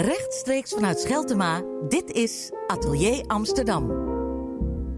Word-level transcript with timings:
Rechtstreeks 0.00 0.72
vanuit 0.72 1.00
Scheltema, 1.00 1.62
dit 1.88 2.10
is 2.10 2.50
Atelier 2.66 3.24
Amsterdam. 3.26 3.92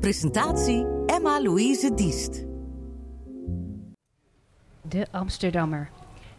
Presentatie 0.01 0.87
Emma-Louise 1.07 1.95
Diest. 1.95 2.45
De 4.83 5.07
Amsterdammer. 5.11 5.91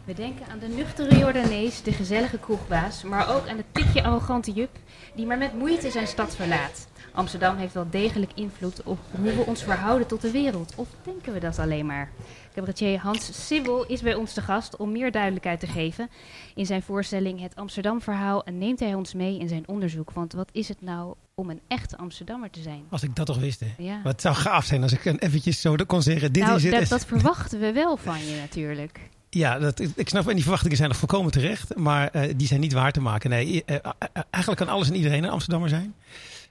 We 0.04 0.14
denken 0.14 0.46
aan 0.46 0.58
de 0.58 0.68
nuchtere 0.68 1.18
Jordanees, 1.18 1.82
de 1.82 1.92
gezellige 1.92 2.38
kroegbaas, 2.38 3.02
maar 3.02 3.34
ook 3.34 3.48
aan 3.48 3.56
de 3.56 3.64
tikje 3.72 4.02
arrogante 4.02 4.52
jup 4.52 4.78
die 5.14 5.26
maar 5.26 5.38
met 5.38 5.54
moeite 5.54 5.90
zijn 5.90 6.06
stad 6.06 6.36
verlaat. 6.36 6.88
Amsterdam 7.12 7.56
heeft 7.56 7.74
wel 7.74 7.90
degelijk 7.90 8.32
invloed 8.34 8.82
op 8.82 8.98
hoe 9.10 9.34
we 9.34 9.46
ons 9.46 9.62
verhouden 9.62 10.06
tot 10.06 10.20
de 10.20 10.30
wereld. 10.30 10.72
Of 10.76 10.88
denken 11.02 11.32
we 11.32 11.40
dat 11.40 11.58
alleen 11.58 11.86
maar? 11.86 12.10
Cabaretier 12.54 12.98
Hans 12.98 13.46
Sibbel 13.46 13.86
is 13.86 14.02
bij 14.02 14.14
ons 14.14 14.32
te 14.32 14.40
gast 14.40 14.76
om 14.76 14.92
meer 14.92 15.12
duidelijkheid 15.12 15.60
te 15.60 15.66
geven. 15.66 16.08
In 16.54 16.66
zijn 16.66 16.82
voorstelling 16.82 17.40
Het 17.40 17.56
Amsterdam-verhaal 17.56 18.42
neemt 18.52 18.80
hij 18.80 18.94
ons 18.94 19.14
mee 19.14 19.38
in 19.38 19.48
zijn 19.48 19.68
onderzoek. 19.68 20.10
Want 20.10 20.32
wat 20.32 20.48
is 20.52 20.68
het 20.68 20.80
nou 20.80 21.14
om 21.34 21.50
een 21.50 21.60
echte 21.68 21.96
Amsterdammer 21.96 22.50
te 22.50 22.62
zijn? 22.62 22.84
Als 22.90 23.02
ik 23.02 23.16
dat 23.16 23.26
toch 23.26 23.38
wist. 23.38 23.60
Hè? 23.60 23.74
Ja. 23.78 24.00
Wat 24.02 24.20
zou 24.20 24.34
gaaf 24.34 24.64
zijn 24.64 24.82
als 24.82 24.92
ik 24.92 25.04
eventjes 25.04 25.60
zo 25.60 25.76
kon 25.86 26.02
zeggen. 26.02 26.32
Dit 26.32 26.42
nou, 26.42 26.56
is 26.56 26.62
het. 26.62 26.72
dat, 26.72 26.88
dat 26.88 27.06
verwachten 27.06 27.60
we 27.60 27.72
wel 27.72 27.96
van 27.96 28.24
je 28.24 28.36
natuurlijk. 28.36 29.00
Ja, 29.34 29.58
dat, 29.58 29.80
ik 29.94 30.08
snap, 30.08 30.28
en 30.28 30.34
die 30.34 30.42
verwachtingen 30.42 30.76
zijn 30.76 30.88
nog 30.88 30.98
volkomen 30.98 31.32
terecht. 31.32 31.76
Maar 31.76 32.08
eh, 32.08 32.34
die 32.36 32.46
zijn 32.46 32.60
niet 32.60 32.72
waar 32.72 32.92
te 32.92 33.00
maken. 33.00 33.30
Nee, 33.30 33.64
eh, 33.64 33.74
eh, 33.74 33.90
eigenlijk 34.30 34.64
kan 34.64 34.74
alles 34.74 34.88
en 34.88 34.94
iedereen 34.94 35.24
een 35.24 35.30
Amsterdammer 35.30 35.68
zijn. 35.68 35.94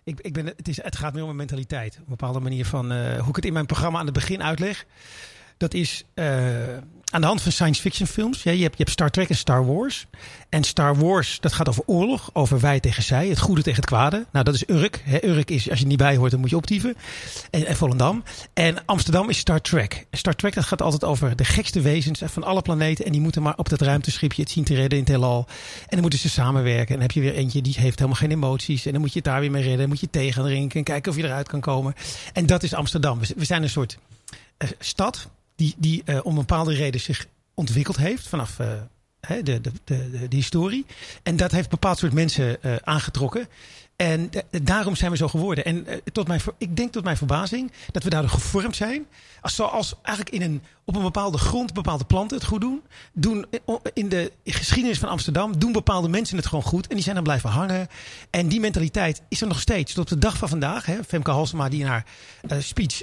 Ik, 0.04 0.20
ik 0.20 0.34
ben, 0.34 0.46
het, 0.46 0.68
is, 0.68 0.84
het 0.84 0.96
gaat 0.96 1.14
meer 1.14 1.24
om 1.24 1.30
een 1.30 1.36
mentaliteit. 1.36 1.96
Een 1.96 2.04
bepaalde 2.08 2.40
manier 2.40 2.66
van 2.66 2.92
hoe 3.18 3.30
ik 3.30 3.36
het 3.36 3.46
in 3.46 3.54
mijn 3.54 3.66
programma 3.66 4.00
aan 4.00 4.06
het 4.06 4.14
begin 4.14 4.44
uitleg. 4.44 4.86
Dat 5.58 5.74
is 5.74 6.06
aan 7.14 7.22
de 7.22 7.28
hand 7.28 7.42
van 7.42 7.52
science 7.52 7.82
fiction 7.82 8.08
films. 8.08 8.44
Ja, 8.44 8.52
je, 8.52 8.62
hebt, 8.62 8.78
je 8.78 8.84
hebt 8.84 8.90
Star 8.90 9.10
Trek 9.10 9.30
en 9.30 9.36
Star 9.36 9.66
Wars. 9.66 10.06
En 10.50 10.64
Star 10.64 10.96
Wars, 10.96 11.40
dat 11.40 11.54
gaat 11.54 11.70
over 11.70 11.84
oorlog, 11.86 12.30
over 12.34 12.60
wij 12.60 12.80
tegen 12.80 13.04
zij, 13.04 13.28
het 13.28 13.40
goede 13.40 13.62
tegen 13.62 13.80
het 13.80 13.90
kwade. 13.90 14.26
Nou, 14.32 14.46
dat 14.46 14.54
is 14.54 14.70
Urk. 14.70 15.02
Hè. 15.06 15.26
Urk 15.26 15.50
is, 15.52 15.70
als 15.70 15.80
je 15.80 15.86
niet 15.86 15.98
bij 15.98 16.16
hoort, 16.16 16.32
dan 16.32 16.40
moet 16.40 16.50
je 16.50 16.56
optieven. 16.56 16.96
En, 17.50 17.66
en 17.66 17.76
Volendam. 17.76 18.24
En 18.54 18.86
Amsterdam 18.86 19.30
is 19.30 19.38
Star 19.38 19.62
Trek. 19.62 20.06
Star 20.12 20.36
Trek, 20.36 20.54
dat 20.54 20.64
gaat 20.64 20.82
altijd 20.82 21.04
over 21.04 21.36
de 21.36 21.46
gekste 21.46 21.82
wezens 21.82 22.22
van 22.26 22.44
alle 22.44 22.62
planeten. 22.62 23.06
En 23.06 23.12
die 23.12 23.22
moeten 23.22 23.42
maar 23.42 23.58
op 23.58 23.70
dat 23.70 23.82
ruimteschipje 23.82 24.42
het 24.42 24.52
zien 24.52 24.64
te 24.64 24.76
redden 24.76 24.98
in 24.98 25.04
het 25.04 25.14
heelal. 25.14 25.46
En 25.80 25.88
dan 25.90 26.02
moeten 26.02 26.20
ze 26.20 26.30
samenwerken. 26.30 26.88
En 26.88 26.94
dan 26.94 27.02
heb 27.02 27.12
je 27.12 27.22
weer 27.22 27.36
eentje, 27.36 27.62
die 27.62 27.76
heeft 27.78 28.00
helemaal 28.00 28.20
geen 28.20 28.32
emoties. 28.32 28.86
En 28.86 28.92
dan 28.92 29.02
moet 29.02 29.14
je 29.14 29.20
het 29.20 29.28
daar 29.28 29.40
weer 29.40 29.52
mee 29.52 29.62
redden. 29.62 29.80
Dan 29.80 29.90
moet 29.90 30.00
je 30.00 30.10
tegen 30.10 30.44
drinken 30.44 30.78
en 30.78 30.84
kijken 30.84 31.12
of 31.12 31.18
je 31.18 31.24
eruit 31.24 31.48
kan 31.48 31.60
komen. 31.60 31.94
En 32.34 32.46
dat 32.46 32.64
is 32.64 32.74
Amsterdam. 32.74 33.20
We 33.36 33.46
zijn 33.46 33.64
een 33.64 33.70
soort 33.70 33.98
uh, 34.58 34.70
stad 34.80 35.30
die, 35.56 35.76
die 35.78 36.04
uh, 36.06 36.20
om 36.24 36.36
bepaalde 36.36 36.74
reden 36.74 37.02
zich 37.02 37.28
ontwikkeld 37.54 37.98
heeft 37.98 38.28
vanaf 38.28 38.60
uh, 38.60 38.68
de, 39.28 39.44
de, 39.44 39.72
de, 39.84 40.28
de, 40.30 40.36
historie. 40.36 40.86
En 41.24 41.36
dat 41.36 41.52
heeft 41.52 41.70
bepaald 41.70 41.98
soort 41.98 42.14
mensen 42.14 42.58
uh, 42.62 42.76
aangetrokken. 42.76 43.48
En 43.96 44.30
daarom 44.64 44.96
zijn 44.96 45.12
we 45.12 45.18
zo 45.18 45.28
geworden. 45.28 45.66
En 45.66 45.86
tot 46.12 46.28
mijn, 46.28 46.42
ik 46.58 46.78
denk 46.78 46.92
tot 46.92 47.04
mijn 47.04 47.18
verbazing 47.18 47.72
dat 47.92 48.04
we 48.04 48.10
daardoor 48.10 48.30
gevormd 48.30 48.76
zijn. 48.76 49.06
Als, 49.42 49.56
zoals 49.56 49.96
eigenlijk 50.02 50.36
in 50.36 50.42
een, 50.42 50.62
op 50.86 50.96
een 50.96 51.02
bepaalde 51.02 51.38
grond 51.38 51.74
bepaalde 51.74 52.04
planten 52.04 52.38
het 52.38 52.46
goed 52.46 52.62
doen. 52.62 52.82
doen. 53.14 53.46
In 53.94 54.10
de 54.10 54.32
geschiedenis 54.46 55.00
van 55.00 55.10
Amsterdam 55.10 55.60
doen 55.60 55.72
bepaalde 55.72 56.10
mensen 56.10 56.38
het 56.38 56.46
gewoon 56.46 56.64
goed. 56.64 56.88
En 56.88 56.96
die 56.96 57.04
zijn 57.04 57.16
dan 57.16 57.24
blijven 57.24 57.50
hangen. 57.50 57.88
En 58.30 58.48
die 58.48 58.60
mentaliteit 58.60 59.22
is 59.30 59.42
er 59.42 59.48
nog 59.48 59.60
steeds. 59.60 59.94
Tot 59.94 60.04
op 60.04 60.10
de 60.10 60.28
dag 60.28 60.38
van 60.38 60.50
vandaag. 60.50 60.86
Hè, 60.86 61.04
Femke 61.04 61.32
Halsema 61.32 61.70
die 61.70 61.80
in 61.80 61.86
haar 61.86 62.06
speech 62.60 63.02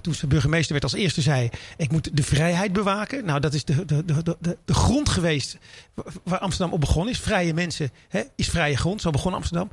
toen 0.00 0.14
ze 0.14 0.26
burgemeester 0.26 0.72
werd 0.72 0.84
als 0.84 0.92
eerste 0.92 1.20
zei. 1.20 1.50
Ik 1.76 1.90
moet 1.90 2.16
de 2.16 2.22
vrijheid 2.22 2.72
bewaken. 2.72 3.24
Nou 3.24 3.40
dat 3.40 3.54
is 3.54 3.64
de, 3.64 3.84
de, 3.84 4.04
de, 4.04 4.36
de, 4.40 4.58
de 4.64 4.74
grond 4.74 5.08
geweest 5.08 5.58
waar 6.24 6.38
Amsterdam 6.38 6.74
op 6.74 6.80
begonnen 6.80 7.12
is. 7.12 7.20
Vrije 7.20 7.54
mensen 7.54 7.90
hè, 8.08 8.22
is 8.36 8.48
vrije 8.48 8.76
grond. 8.76 9.00
Zo 9.00 9.10
begon 9.10 9.34
Amsterdam. 9.34 9.70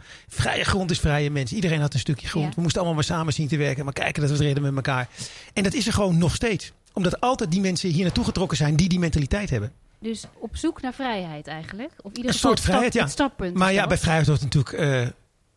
Vrije 0.50 0.64
grond 0.64 0.92
is 0.92 1.00
vrije 1.00 1.32
mensen. 1.32 1.56
Iedereen 1.56 1.82
had 1.82 1.94
een 1.94 2.00
stukje 2.00 2.28
grond. 2.28 2.48
Ja. 2.48 2.56
We 2.56 2.62
moesten 2.62 2.80
allemaal 2.82 2.98
maar 2.98 3.08
samen 3.18 3.34
zien 3.34 3.48
te 3.48 3.58
werken. 3.58 3.84
Maar 3.84 3.94
kijken 3.94 4.22
dat 4.22 4.32
we 4.32 4.36
het 4.36 4.46
redden 4.46 4.64
met 4.64 4.76
elkaar. 4.76 5.10
En 5.54 5.64
dat 5.64 5.74
is 5.74 5.88
er 5.88 5.94
gewoon 5.94 6.18
nog 6.18 6.36
steeds. 6.36 6.72
Omdat 6.94 7.22
altijd 7.22 7.52
die 7.52 7.62
mensen 7.62 7.90
hier 7.90 8.04
naartoe 8.04 8.24
getrokken 8.24 8.58
zijn 8.58 8.76
die 8.76 8.90
die 8.90 9.00
mentaliteit 9.00 9.50
hebben. 9.50 9.72
Dus 10.00 10.24
op 10.40 10.58
zoek 10.58 10.82
naar 10.82 10.94
vrijheid 10.94 11.48
eigenlijk? 11.48 11.92
Of 12.02 12.12
ieder 12.14 12.32
een 12.32 12.38
soort 12.38 12.60
vrijheid, 12.60 12.94
stap, 12.94 13.06
ja. 13.06 13.12
Stappunt 13.12 13.56
maar 13.56 13.74
ja, 13.74 13.88
bij 13.88 13.98
vrijheid 13.98 14.28
hoort 14.28 14.42
natuurlijk 14.42 14.80
uh, 14.80 15.08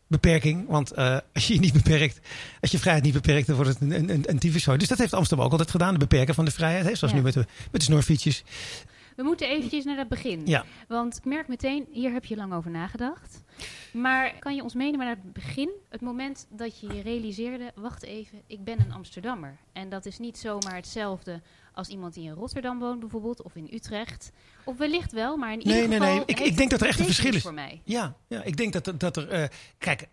beperking. 0.07 0.67
Want 0.67 0.97
uh, 0.97 1.17
als 1.33 1.47
je 1.47 1.53
je 1.53 1.59
niet 1.59 1.73
beperkt, 1.73 2.19
als 2.61 2.71
je 2.71 2.79
vrijheid 2.79 3.05
niet 3.05 3.13
beperkt, 3.13 3.47
dan 3.47 3.55
wordt 3.55 3.71
het 3.71 3.81
een, 3.81 4.09
een, 4.09 4.23
een. 4.25 4.77
Dus 4.77 4.87
dat 4.87 4.97
heeft 4.97 5.13
Amsterdam 5.13 5.45
ook 5.45 5.51
altijd 5.51 5.71
gedaan, 5.71 5.93
de 5.93 5.99
beperken 5.99 6.35
van 6.35 6.45
de 6.45 6.51
vrijheid. 6.51 6.85
Hè? 6.85 6.95
Zoals 6.95 7.13
ja. 7.13 7.19
nu 7.19 7.23
met 7.23 7.33
de, 7.33 7.45
met 7.71 7.81
de 7.81 7.87
snorfietsjes. 7.87 8.43
We 9.15 9.23
moeten 9.23 9.47
eventjes 9.47 9.85
naar 9.85 9.97
het 9.97 10.07
begin. 10.07 10.41
Ja. 10.45 10.65
Want 10.87 11.17
ik 11.17 11.25
merk 11.25 11.47
meteen, 11.47 11.87
hier 11.91 12.11
heb 12.11 12.25
je 12.25 12.35
lang 12.35 12.53
over 12.53 12.71
nagedacht. 12.71 13.43
Maar 13.93 14.39
kan 14.39 14.55
je 14.55 14.63
ons 14.63 14.73
meenemen 14.73 15.05
naar 15.05 15.15
het 15.15 15.33
begin? 15.33 15.69
Het 15.89 16.01
moment 16.01 16.47
dat 16.49 16.79
je 16.79 16.93
je 16.93 17.01
realiseerde, 17.01 17.71
wacht 17.75 18.03
even, 18.03 18.41
ik 18.47 18.63
ben 18.63 18.79
een 18.79 18.91
Amsterdammer. 18.91 19.57
En 19.73 19.89
dat 19.89 20.05
is 20.05 20.19
niet 20.19 20.37
zomaar 20.37 20.75
hetzelfde 20.75 21.41
als 21.73 21.87
iemand 21.87 22.13
die 22.13 22.23
in 22.23 22.33
Rotterdam 22.33 22.79
woont 22.79 22.99
bijvoorbeeld, 22.99 23.41
of 23.41 23.55
in 23.55 23.69
Utrecht. 23.71 24.31
Of 24.63 24.77
wellicht 24.77 25.11
wel, 25.11 25.37
maar 25.37 25.53
in 25.53 25.59
ieder 25.59 25.73
nee, 25.73 25.83
geval... 25.83 25.99
Nee, 25.99 26.15
nee, 26.15 26.25
ik, 26.25 26.39
ik 26.39 26.57
denk 26.57 26.69
dat 26.69 26.81
er 26.81 26.87
echt 26.87 26.99
een 26.99 27.05
verschil 27.05 27.33
is. 27.33 27.41
voor 27.41 27.53
mij. 27.53 27.81
Ja, 27.83 28.15
ja 28.27 28.43
ik 28.43 28.57
denk 28.57 28.73
dat, 28.73 28.99
dat 28.99 29.17
er... 29.17 29.41
Uh, 29.41 29.47
kijk, 29.77 30.07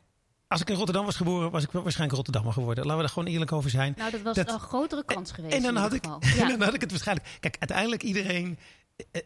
als 0.48 0.60
ik 0.60 0.68
in 0.70 0.74
Rotterdam 0.74 1.04
was 1.04 1.16
geboren, 1.16 1.50
was 1.50 1.62
ik 1.62 1.70
waarschijnlijk 1.70 2.12
Rotterdammer 2.12 2.52
geworden. 2.52 2.84
Laten 2.84 2.98
we 2.98 3.06
er 3.06 3.12
gewoon 3.12 3.28
eerlijk 3.28 3.52
over 3.52 3.70
zijn. 3.70 3.94
Nou, 3.96 4.10
dat 4.10 4.22
was 4.22 4.36
dat, 4.36 4.52
een 4.52 4.60
grotere 4.60 5.04
kans 5.04 5.32
geweest. 5.32 5.54
En 5.54 5.62
dan, 5.62 5.76
had 5.76 5.92
ik, 5.92 6.04
en 6.40 6.48
dan 6.48 6.62
had 6.62 6.74
ik 6.74 6.80
het 6.80 6.90
waarschijnlijk... 6.90 7.28
Kijk, 7.40 7.56
uiteindelijk 7.58 8.02
iedereen 8.02 8.58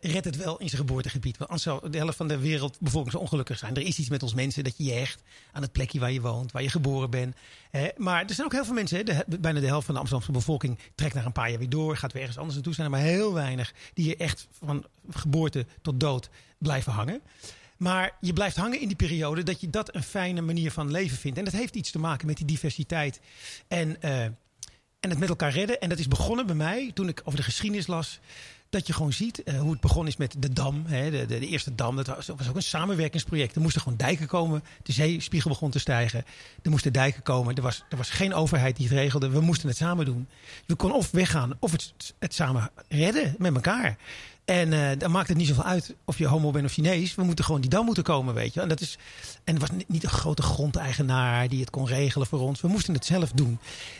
redt 0.00 0.24
het 0.24 0.36
wel 0.36 0.58
in 0.58 0.68
zijn 0.68 0.80
geboortegebied. 0.80 1.36
Want 1.36 1.50
anders 1.50 1.92
de 1.92 1.98
helft 1.98 2.16
van 2.16 2.28
de 2.28 2.38
wereldbevolking 2.38 3.12
zo 3.12 3.18
ongelukkig 3.18 3.58
zijn. 3.58 3.76
Er 3.76 3.82
is 3.82 3.98
iets 3.98 4.08
met 4.08 4.22
ons 4.22 4.34
mensen 4.34 4.64
dat 4.64 4.76
je 4.76 4.84
je 4.84 4.92
hecht 4.92 5.22
aan 5.52 5.62
het 5.62 5.72
plekje 5.72 6.00
waar 6.00 6.12
je 6.12 6.20
woont, 6.20 6.52
waar 6.52 6.62
je 6.62 6.68
geboren 6.68 7.10
bent. 7.10 7.36
maar 7.96 8.24
er 8.24 8.34
zijn 8.34 8.46
ook 8.46 8.52
heel 8.52 8.64
veel 8.64 8.74
mensen, 8.74 9.04
bijna 9.40 9.60
de 9.60 9.66
helft 9.66 9.84
van 9.84 9.94
de 9.94 10.00
Amsterdamse 10.00 10.32
bevolking 10.32 10.78
trekt 10.94 11.14
na 11.14 11.24
een 11.24 11.32
paar 11.32 11.50
jaar 11.50 11.58
weer 11.58 11.68
door, 11.68 11.96
gaat 11.96 12.12
weer 12.12 12.20
ergens 12.20 12.38
anders 12.38 12.54
naartoe. 12.54 12.74
Zijn 12.74 12.86
er 12.86 12.92
maar 12.92 13.02
heel 13.02 13.32
weinig 13.32 13.74
die 13.94 14.06
je 14.06 14.16
echt 14.16 14.46
van 14.50 14.84
geboorte 15.10 15.66
tot 15.82 16.00
dood 16.00 16.28
blijven 16.58 16.92
hangen. 16.92 17.20
Maar 17.76 18.16
je 18.20 18.32
blijft 18.32 18.56
hangen 18.56 18.80
in 18.80 18.86
die 18.86 18.96
periode 18.96 19.42
dat 19.42 19.60
je 19.60 19.70
dat 19.70 19.94
een 19.94 20.02
fijne 20.02 20.40
manier 20.40 20.70
van 20.70 20.90
leven 20.90 21.16
vindt. 21.16 21.38
En 21.38 21.44
dat 21.44 21.54
heeft 21.54 21.74
iets 21.74 21.90
te 21.90 21.98
maken 21.98 22.26
met 22.26 22.36
die 22.36 22.46
diversiteit 22.46 23.20
en, 23.68 23.96
uh, 24.04 24.22
en 24.24 24.36
het 25.00 25.18
met 25.18 25.28
elkaar 25.28 25.52
redden. 25.52 25.80
En 25.80 25.88
dat 25.88 25.98
is 25.98 26.08
begonnen 26.08 26.46
bij 26.46 26.54
mij 26.54 26.90
toen 26.94 27.08
ik 27.08 27.20
over 27.24 27.38
de 27.38 27.44
geschiedenis 27.44 27.86
las 27.86 28.20
dat 28.74 28.86
je 28.86 28.92
gewoon 28.92 29.12
ziet 29.12 29.42
uh, 29.44 29.60
hoe 29.60 29.70
het 29.70 29.80
begonnen 29.80 30.12
is 30.12 30.16
met 30.16 30.34
de 30.38 30.52
dam. 30.52 30.84
Hè, 30.86 31.10
de, 31.10 31.26
de, 31.26 31.38
de, 31.38 31.46
eerste 31.46 31.74
dam, 31.74 31.96
dat 31.96 32.06
was, 32.06 32.26
was, 32.26 32.48
ook 32.48 32.56
een 32.56 32.62
samenwerkingsproject. 32.62 33.54
Er 33.54 33.60
moesten 33.60 33.82
gewoon 33.82 33.98
dijken 33.98 34.26
komen. 34.26 34.64
De 34.82 34.92
zeespiegel 34.92 35.50
begon 35.50 35.70
te 35.70 35.78
stijgen. 35.78 36.24
Er 36.62 36.70
moesten 36.70 36.92
dijken 36.92 37.22
komen. 37.22 37.54
Er 37.54 37.62
was, 37.62 37.84
er 37.88 37.96
was 37.96 38.10
geen 38.10 38.34
overheid 38.34 38.76
die 38.76 38.86
het 38.88 38.94
regelde. 38.94 39.28
We 39.28 39.40
moesten 39.40 39.68
het 39.68 39.76
samen 39.76 40.04
doen. 40.04 40.28
We 40.66 40.74
konden 40.74 40.98
of 40.98 41.10
weggaan 41.10 41.52
of 41.58 41.72
het, 41.72 42.14
het 42.18 42.34
samen 42.34 42.70
redden 42.88 43.34
met 43.38 43.54
elkaar. 43.54 43.96
En 44.44 44.72
uh, 44.72 44.90
dan 44.98 45.10
maakt 45.10 45.28
het 45.28 45.36
niet 45.36 45.46
zoveel 45.46 45.64
uit 45.64 45.94
of 46.04 46.18
je 46.18 46.26
homo 46.26 46.50
bent 46.50 46.64
of 46.64 46.72
Chinees. 46.72 47.14
We 47.14 47.22
moeten 47.22 47.44
gewoon 47.44 47.60
die 47.60 47.70
dam 47.70 47.84
moeten 47.84 48.04
komen, 48.04 48.34
weet 48.34 48.54
je. 48.54 48.60
En, 48.60 48.68
dat 48.68 48.80
is, 48.80 48.98
en 49.44 49.54
er 49.54 49.60
was 49.60 49.70
niet 49.86 50.04
een 50.04 50.10
grote 50.10 50.42
grondeigenaar 50.42 51.48
die 51.48 51.60
het 51.60 51.70
kon 51.70 51.86
regelen 51.86 52.26
voor 52.26 52.40
ons. 52.40 52.60
We 52.60 52.68
moesten 52.68 52.94
het 52.94 53.06
zelf 53.06 53.32
doen. 53.32 53.58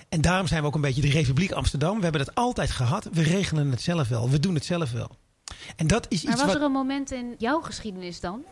En 0.09 0.21
daarom 0.21 0.47
zijn 0.47 0.60
we 0.60 0.66
ook 0.66 0.75
een 0.75 0.81
beetje 0.81 1.00
de 1.00 1.10
Republiek 1.10 1.53
Amsterdam. 1.53 1.97
We 1.97 2.03
hebben 2.03 2.21
het 2.21 2.34
altijd 2.34 2.71
gehad. 2.71 3.09
We 3.12 3.22
regelen 3.22 3.71
het 3.71 3.83
zelf 3.83 4.09
wel. 4.09 4.31
We 4.31 4.41
doen 4.41 4.54
het 4.54 4.65
zelf 4.65 4.93
wel. 4.93 5.10
En 5.77 5.87
dat 5.87 6.06
is 6.09 6.22
maar 6.22 6.33
iets 6.33 6.43
was 6.43 6.53
wat... 6.53 6.60
er 6.60 6.66
een 6.66 6.72
moment 6.72 7.10
in 7.10 7.34
jouw 7.38 7.60
geschiedenis 7.60 8.21
dan? 8.21 8.44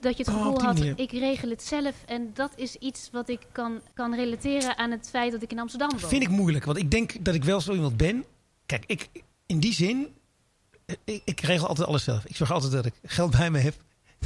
Dat 0.00 0.16
je 0.16 0.24
het 0.24 0.32
gevoel 0.32 0.60
had, 0.60 0.62
manier. 0.62 0.98
ik 0.98 1.10
regel 1.10 1.50
het 1.50 1.62
zelf. 1.62 1.94
En 2.06 2.30
dat 2.34 2.52
is 2.56 2.76
iets 2.76 3.08
wat 3.12 3.28
ik 3.28 3.40
kan, 3.52 3.80
kan 3.94 4.14
relateren 4.14 4.78
aan 4.78 4.90
het 4.90 5.08
feit 5.10 5.32
dat 5.32 5.42
ik 5.42 5.50
in 5.50 5.58
Amsterdam 5.58 5.90
woon. 5.90 6.08
Vind 6.08 6.22
ik 6.22 6.28
moeilijk, 6.28 6.64
want 6.64 6.78
ik 6.78 6.90
denk 6.90 7.24
dat 7.24 7.34
ik 7.34 7.44
wel 7.44 7.60
zo 7.60 7.72
iemand 7.72 7.96
ben. 7.96 8.24
Kijk, 8.66 8.84
ik, 8.86 9.08
in 9.46 9.60
die 9.60 9.72
zin, 9.72 10.08
ik, 11.04 11.22
ik 11.24 11.40
regel 11.40 11.66
altijd 11.68 11.88
alles 11.88 12.04
zelf. 12.04 12.24
Ik 12.24 12.36
zorg 12.36 12.50
altijd 12.52 12.72
dat 12.72 12.86
ik 12.86 12.94
geld 13.04 13.30
bij 13.36 13.50
me 13.50 13.58
heb, 13.58 13.74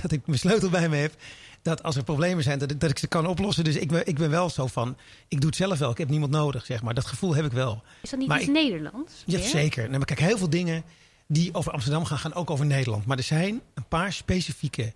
dat 0.03 0.13
ik 0.13 0.27
mijn 0.27 0.39
sleutel 0.39 0.69
bij 0.71 0.89
me 0.89 0.97
heb. 0.97 1.15
Dat 1.63 1.83
als 1.83 1.97
er 1.97 2.05
problemen 2.05 2.43
zijn, 2.45 2.59
dat 2.59 2.71
ik, 2.71 2.81
dat 2.81 2.91
ik 2.91 2.99
ze 2.99 3.07
kan 3.07 3.27
oplossen. 3.27 3.65
Dus 3.65 3.77
ik 3.77 3.89
ben, 3.89 4.07
ik 4.07 4.17
ben 4.19 4.31
wel 4.31 4.51
zo 4.51 4.67
van, 4.67 4.97
ik 5.29 5.41
doe 5.41 5.47
het 5.49 5.59
zelf 5.59 5.79
wel. 5.79 5.91
Ik 5.91 5.99
heb 5.99 6.09
niemand 6.09 6.33
nodig, 6.33 6.65
zeg 6.67 6.83
maar. 6.83 6.95
Dat 6.95 7.07
gevoel 7.07 7.35
heb 7.35 7.45
ik 7.45 7.53
wel. 7.53 7.83
Is 8.03 8.11
dat 8.11 8.19
niet 8.19 8.29
Maar 8.29 8.39
iets 8.39 8.47
ik- 8.49 8.53
Nederlands? 8.55 9.13
Ja, 9.27 9.41
zeker. 9.41 9.89
Nee, 9.89 9.97
maar 9.99 10.07
kijk, 10.07 10.21
heel 10.21 10.39
veel 10.39 10.51
dingen 10.51 10.83
die 11.27 11.55
over 11.55 11.73
Amsterdam 11.73 12.05
gaan, 12.05 12.19
gaan 12.19 12.35
ook 12.35 12.51
over 12.51 12.67
Nederland. 12.67 13.07
Maar 13.07 13.17
er 13.17 13.23
zijn 13.23 13.61
een 13.75 13.89
paar 13.89 14.13
specifieke 14.13 14.93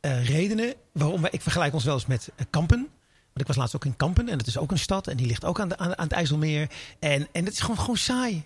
eh, 0.00 0.28
redenen 0.28 0.74
waarom 0.92 1.20
wij, 1.20 1.30
ik 1.30 1.40
vergelijk 1.42 1.74
ons 1.74 1.84
wel 1.84 1.94
eens 1.94 2.06
met 2.06 2.30
eh, 2.36 2.44
Kampen. 2.50 2.78
Want 2.78 3.40
ik 3.40 3.46
was 3.46 3.56
laatst 3.56 3.74
ook 3.76 3.84
in 3.84 3.96
Kampen 3.96 4.28
en 4.28 4.38
dat 4.38 4.46
is 4.46 4.58
ook 4.58 4.70
een 4.70 4.78
stad 4.78 5.06
en 5.06 5.16
die 5.16 5.26
ligt 5.26 5.44
ook 5.44 5.60
aan, 5.60 5.68
de, 5.68 5.78
aan, 5.78 5.98
aan 5.98 6.04
het 6.04 6.12
IJsselmeer. 6.12 6.70
En, 6.98 7.28
en 7.32 7.44
het 7.44 7.52
is 7.52 7.60
gewoon, 7.60 7.78
gewoon 7.78 7.96
saai. 7.96 8.44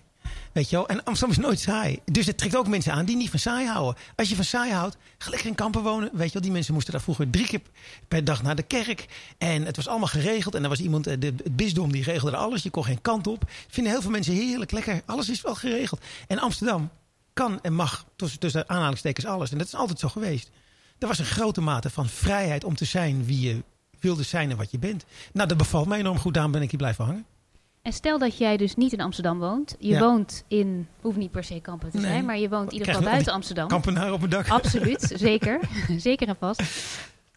Weet 0.52 0.70
je 0.70 0.76
wel? 0.76 0.88
En 0.88 1.04
Amsterdam 1.04 1.36
is 1.38 1.44
nooit 1.44 1.60
saai. 1.60 1.98
Dus 2.04 2.26
het 2.26 2.38
trekt 2.38 2.56
ook 2.56 2.68
mensen 2.68 2.92
aan 2.92 3.04
die 3.04 3.16
niet 3.16 3.30
van 3.30 3.38
saai 3.38 3.66
houden. 3.66 4.02
Als 4.16 4.28
je 4.28 4.34
van 4.34 4.44
saai 4.44 4.72
houdt, 4.72 4.96
lekker 5.28 5.46
in 5.46 5.54
kampen 5.54 5.82
wonen. 5.82 6.10
Weet 6.12 6.26
je 6.26 6.32
wel? 6.32 6.42
Die 6.42 6.52
mensen 6.52 6.74
moesten 6.74 6.92
daar 6.92 7.02
vroeger 7.02 7.30
drie 7.30 7.46
keer 7.46 7.60
per 8.08 8.24
dag 8.24 8.42
naar 8.42 8.56
de 8.56 8.62
kerk. 8.62 9.06
En 9.38 9.64
het 9.64 9.76
was 9.76 9.88
allemaal 9.88 10.08
geregeld. 10.08 10.54
En 10.54 10.62
er 10.62 10.68
was 10.68 10.80
iemand, 10.80 11.06
eh, 11.06 11.16
de, 11.18 11.26
het 11.26 11.56
bisdom, 11.56 11.92
die 11.92 12.02
regelde 12.02 12.36
alles. 12.36 12.62
Je 12.62 12.70
kon 12.70 12.84
geen 12.84 13.00
kant 13.00 13.26
op. 13.26 13.50
Vinden 13.68 13.92
heel 13.92 14.02
veel 14.02 14.10
mensen 14.10 14.34
heerlijk, 14.34 14.70
lekker. 14.70 15.02
Alles 15.06 15.28
is 15.28 15.40
wel 15.40 15.54
geregeld. 15.54 16.00
En 16.26 16.38
Amsterdam 16.38 16.90
kan 17.32 17.62
en 17.62 17.74
mag 17.74 18.04
tussen, 18.16 18.38
tussen 18.38 18.68
aanhalingstekens 18.68 19.26
alles. 19.26 19.50
En 19.50 19.58
dat 19.58 19.66
is 19.66 19.74
altijd 19.74 19.98
zo 19.98 20.08
geweest. 20.08 20.50
er 20.98 21.08
was 21.08 21.18
een 21.18 21.24
grote 21.24 21.60
mate 21.60 21.90
van 21.90 22.08
vrijheid 22.08 22.64
om 22.64 22.74
te 22.74 22.84
zijn 22.84 23.24
wie 23.24 23.40
je 23.40 23.62
wilde 24.00 24.22
zijn 24.22 24.50
en 24.50 24.56
wat 24.56 24.70
je 24.70 24.78
bent. 24.78 25.04
Nou, 25.32 25.48
dat 25.48 25.56
bevalt 25.56 25.86
mij 25.86 25.98
enorm 25.98 26.18
goed. 26.18 26.34
Daarom 26.34 26.52
ben 26.52 26.62
ik 26.62 26.70
hier 26.70 26.78
blijven 26.78 27.04
hangen. 27.04 27.26
En 27.82 27.92
stel 27.92 28.18
dat 28.18 28.38
jij 28.38 28.56
dus 28.56 28.74
niet 28.76 28.92
in 28.92 29.00
Amsterdam 29.00 29.38
woont. 29.38 29.76
Je 29.78 29.88
Ja. 29.88 30.00
woont 30.00 30.44
in, 30.48 30.88
hoeft 31.00 31.16
niet 31.16 31.30
per 31.30 31.44
se 31.44 31.60
Kampen 31.60 31.90
te 31.90 31.96
Nee. 31.96 32.06
zijn, 32.06 32.24
maar 32.24 32.38
je 32.38 32.48
woont 32.48 32.66
in 32.72 32.78
ieder 32.78 32.94
geval 32.94 33.10
buiten 33.10 33.32
Amsterdam. 33.32 33.68
Kampenaar 33.68 34.12
op 34.12 34.18
mijn 34.18 34.30
dak. 34.30 34.48
Absoluut, 34.48 35.12
zeker. 35.28 35.60
zeker 35.96 36.28
en 36.28 36.36
vast. 36.38 36.62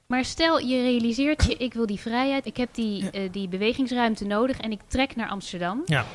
Maar 0.08 0.26
stel, 0.26 0.60
je 0.60 0.82
realiseert 0.82 1.44
je, 1.46 1.56
ik 1.58 1.74
wil 1.74 1.86
die 1.86 2.00
vrijheid, 2.00 2.46
ik 2.46 2.58
heb 2.58 2.70
die, 2.74 3.04
Ja. 3.04 3.12
eh, 3.12 3.32
die 3.32 3.48
bewegingsruimte 3.48 4.26
nodig 4.26 4.60
en 4.60 4.72
ik 4.72 4.80
trek 4.88 5.16
naar 5.16 5.30
Amsterdam. 5.30 5.82
Ja. 5.86 6.06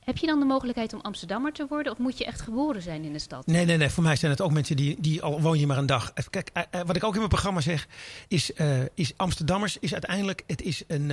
Heb 0.00 0.16
je 0.16 0.26
dan 0.26 0.38
de 0.38 0.44
mogelijkheid 0.44 0.92
om 0.92 1.00
Amsterdammer 1.00 1.52
te 1.52 1.66
worden 1.68 1.92
of 1.92 1.98
moet 1.98 2.18
je 2.18 2.24
echt 2.24 2.40
geboren 2.40 2.82
zijn 2.82 3.04
in 3.04 3.12
de 3.12 3.18
stad? 3.18 3.46
Nee, 3.46 3.64
nee, 3.64 3.76
nee. 3.76 3.88
Voor 3.88 4.02
mij 4.02 4.16
zijn 4.16 4.30
het 4.30 4.40
ook 4.40 4.52
mensen 4.52 4.76
die, 4.76 4.96
die 5.00 5.22
al 5.22 5.40
woon 5.40 5.58
je 5.58 5.66
maar 5.66 5.78
een 5.78 5.86
dag. 5.86 6.10
Even 6.14 6.30
Kijk, 6.30 6.50
eh, 6.52 6.62
eh, 6.70 6.86
wat 6.86 6.96
ik 6.96 7.04
ook 7.04 7.12
in 7.12 7.18
mijn 7.18 7.28
programma 7.30 7.60
zeg, 7.60 7.86
is, 8.28 8.50
is 8.94 9.12
Amsterdammers 9.16 9.78
is 9.78 9.92
uiteindelijk, 9.92 10.42
het 10.46 10.62
is 10.62 10.82
een 10.86 11.10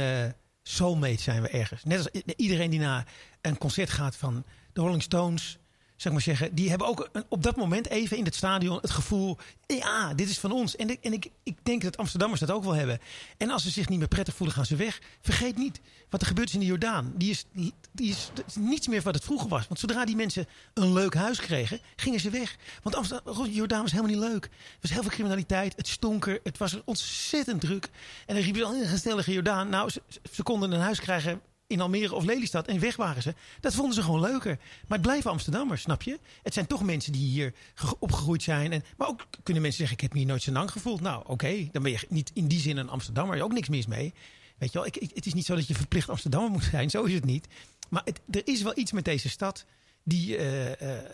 soulmate 0.64 1.22
zijn 1.22 1.42
we 1.42 1.48
ergens. 1.48 1.84
Net 1.84 1.98
als 1.98 2.24
iedereen 2.36 2.70
die 2.70 2.80
naar 2.80 3.08
een 3.42 3.58
concert 3.58 3.90
gaat 3.90 4.16
van 4.16 4.46
de 4.74 4.82
Rolling 4.82 5.04
Stones, 5.04 5.58
zeg 6.02 6.12
maar 6.12 6.22
zeggen, 6.22 6.56
die 6.56 6.70
hebben 6.70 6.88
ook 6.88 7.10
op 7.28 7.44
dat 7.44 7.56
moment 7.56 7.90
even 7.90 8.18
in 8.18 8.26
het 8.26 8.36
stadion 8.36 8.78
het 8.82 8.90
gevoel, 8.90 9.38
ja, 9.68 10.14
dit 10.14 10.30
is 10.30 10.40
van 10.40 10.52
ons. 10.52 10.76
En, 10.76 11.02
en 11.02 11.14
ik, 11.14 11.30
ik 11.44 11.58
denk 11.64 11.82
dat 11.82 11.98
Amsterdammers 11.98 12.40
dat 12.40 12.52
ook 12.52 12.64
wel 12.64 12.74
hebben. 12.74 13.00
En 13.38 13.50
als 13.50 13.64
ze 13.64 13.70
zich 13.70 13.90
niet 13.90 14.00
meer 14.00 14.08
prettig 14.08 14.36
voelen, 14.36 14.56
gaan 14.56 14.66
ze 14.66 14.76
weg. 14.76 15.02
Vergeet 15.22 15.58
niet 15.58 15.82
wat 16.10 16.22
er 16.22 16.28
gebeurt 16.28 16.54
in 16.54 16.60
de 16.60 16.66
Jordaan. 16.66 17.14
Die 17.16 17.30
is, 17.30 17.46
die 17.92 18.10
is, 18.10 18.32
niets 18.60 18.88
meer 18.88 19.02
wat 19.02 19.14
het 19.14 19.24
vroeger 19.24 19.50
was. 19.50 19.68
Want 19.68 19.80
zodra 19.80 20.06
die 20.06 20.16
mensen 20.16 20.48
een 20.74 20.94
leuk 20.94 21.14
huis 21.14 21.40
kregen, 21.40 21.80
gingen 21.96 22.20
ze 22.20 22.30
weg. 22.30 22.58
Want 22.84 22.96
Amsterdam, 22.96 23.46
Jordaan 23.46 23.82
was 23.82 23.92
helemaal 23.92 24.12
niet 24.12 24.30
leuk. 24.30 24.46
Er 24.46 24.78
was 24.82 24.92
heel 24.92 25.02
veel 25.02 25.12
criminaliteit. 25.12 25.74
Het 25.76 25.88
stonk 25.88 26.26
er. 26.26 26.40
Het 26.44 26.58
was 26.58 26.84
ontzettend 26.84 27.62
druk. 27.62 27.90
En 28.26 28.36
dan 28.36 28.44
riepen 28.44 28.62
ze 28.62 28.68
al 28.68 28.74
in 28.74 28.82
een 28.82 28.88
gezellige 28.88 29.34
Jordaan. 29.34 29.70
Nou, 29.70 29.90
ze 30.32 30.44
konden 30.44 30.72
een 30.72 30.80
huis 30.80 31.00
krijgen 31.00 31.42
in 31.72 31.82
Almere 31.82 32.16
of 32.16 32.24
Lelystad 32.24 32.68
en 32.68 32.80
weg 32.80 32.96
waren 32.96 33.22
ze. 33.22 33.34
Dat 33.60 33.74
vonden 33.76 33.94
ze 33.94 34.02
gewoon 34.04 34.20
leuker. 34.20 34.58
Maar 34.88 34.98
het 34.98 35.02
blijven 35.02 35.32
Amsterdammers, 35.32 35.82
snap 35.82 36.02
je? 36.02 36.20
Het 36.44 36.54
zijn 36.54 36.68
toch 36.68 36.84
mensen 36.84 37.12
die 37.12 37.28
hier 37.30 37.54
ge- 37.74 37.96
opgegroeid 38.00 38.44
zijn. 38.44 38.72
En, 38.72 38.84
maar 38.98 39.08
ook 39.08 39.28
kunnen 39.44 39.62
mensen 39.62 39.80
zeggen, 39.80 39.98
ik 39.98 40.02
heb 40.04 40.14
me 40.14 40.18
hier 40.20 40.28
nooit 40.28 40.42
zo 40.44 40.52
lang 40.52 40.72
gevoeld. 40.72 41.02
Nou, 41.02 41.24
oké, 41.28 41.70
dan 41.72 41.84
ben 41.84 41.92
je 41.92 42.06
niet 42.10 42.32
in 42.34 42.48
die 42.48 42.60
zin 42.60 42.78
een 42.78 42.90
Amsterdammer. 42.90 43.34
Er 43.34 43.40
is 43.40 43.46
ook 43.46 43.54
niks 43.54 43.70
mis 43.70 43.86
mee. 43.88 44.14
Weet 44.58 44.72
je 44.72 44.78
wel, 44.78 44.88
ik, 44.88 44.98
ik- 44.98 45.12
het 45.16 45.26
is 45.26 45.34
niet 45.34 45.46
zo 45.46 45.56
dat 45.56 45.68
je 45.68 45.76
verplicht 45.76 46.10
Amsterdammer 46.10 46.52
moet 46.52 46.64
zijn. 46.64 46.90
Zo 46.96 47.04
is 47.04 47.14
het 47.14 47.26
niet. 47.26 47.48
Maar 47.90 48.04
er 48.32 48.48
is 48.48 48.62
wel 48.62 48.78
iets 48.78 48.92
met 48.92 49.06
deze 49.06 49.30
stad 49.30 49.66
die, 50.04 50.38
eh, 50.38 50.96
eh, 50.98 51.06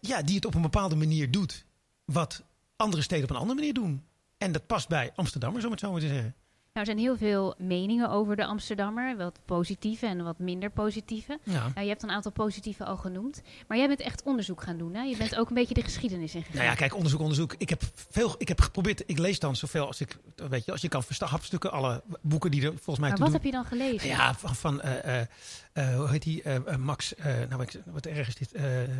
ja, 0.00 0.22
die 0.22 0.34
het 0.34 0.44
op 0.44 0.54
een 0.54 0.62
bepaalde 0.62 0.96
manier 0.96 1.30
doet. 1.30 1.64
Wat 2.04 2.42
andere 2.76 3.02
steden 3.02 3.24
op 3.24 3.30
een 3.30 3.36
andere 3.36 3.58
manier 3.58 3.74
doen. 3.74 4.02
En 4.38 4.52
dat 4.52 4.66
past 4.66 4.88
bij 4.88 5.12
Amsterdammers, 5.14 5.64
om 5.64 5.70
het 5.70 5.80
zo 5.80 5.90
maar 5.92 6.00
te 6.00 6.06
zeggen. 6.08 6.34
Nou, 6.74 6.86
er 6.86 6.92
zijn 6.94 7.04
heel 7.06 7.16
veel 7.16 7.54
meningen 7.58 8.10
over 8.10 8.36
de 8.36 8.44
Amsterdammer, 8.44 9.16
wat 9.16 9.38
positieve 9.44 10.06
en 10.06 10.24
wat 10.24 10.38
minder 10.38 10.70
positieve. 10.70 11.38
Ja. 11.42 11.60
Nou, 11.74 11.80
je 11.80 11.88
hebt 11.88 12.02
een 12.02 12.10
aantal 12.10 12.32
positieve 12.32 12.84
al 12.84 12.96
genoemd, 12.96 13.42
maar 13.68 13.78
jij 13.78 13.86
bent 13.88 14.00
echt 14.00 14.22
onderzoek 14.22 14.62
gaan 14.62 14.76
doen. 14.78 14.94
Hè? 14.94 15.02
Je 15.02 15.16
bent 15.16 15.36
ook 15.36 15.48
een 15.48 15.54
beetje 15.54 15.74
de 15.74 15.82
geschiedenis 15.82 16.34
ingegaan. 16.34 16.56
Nou 16.56 16.68
ja, 16.68 16.74
kijk, 16.74 16.94
onderzoek, 16.94 17.20
onderzoek. 17.20 17.54
Ik 17.58 17.68
heb 17.68 17.82
veel, 17.94 18.34
ik 18.38 18.48
heb 18.48 18.60
geprobeerd, 18.60 19.02
ik 19.06 19.18
lees 19.18 19.38
dan 19.38 19.56
zoveel 19.56 19.86
als 19.86 20.00
ik, 20.00 20.16
weet 20.48 20.64
je, 20.64 20.72
als 20.72 20.80
je 20.80 20.88
kan 20.88 21.02
versta- 21.02 21.26
hapstukken, 21.26 21.72
alle 21.72 22.02
boeken 22.20 22.50
die 22.50 22.60
er 22.62 22.68
volgens 22.72 22.98
mij 22.98 23.08
maar 23.08 23.18
wat 23.18 23.26
doen. 23.26 23.36
heb 23.36 23.44
je 23.44 23.50
dan 23.50 23.64
gelezen? 23.64 24.08
Ja, 24.08 24.34
van, 24.34 24.54
van 24.54 24.80
eh, 24.80 25.20
eh, 25.20 25.26
eh, 25.72 25.96
hoe 25.96 26.08
heet 26.08 26.22
die, 26.22 26.42
Max, 26.78 27.14
nou, 27.48 27.66
wat 27.84 28.06
erg 28.06 28.28
is 28.28 28.34
dit, 28.34 28.52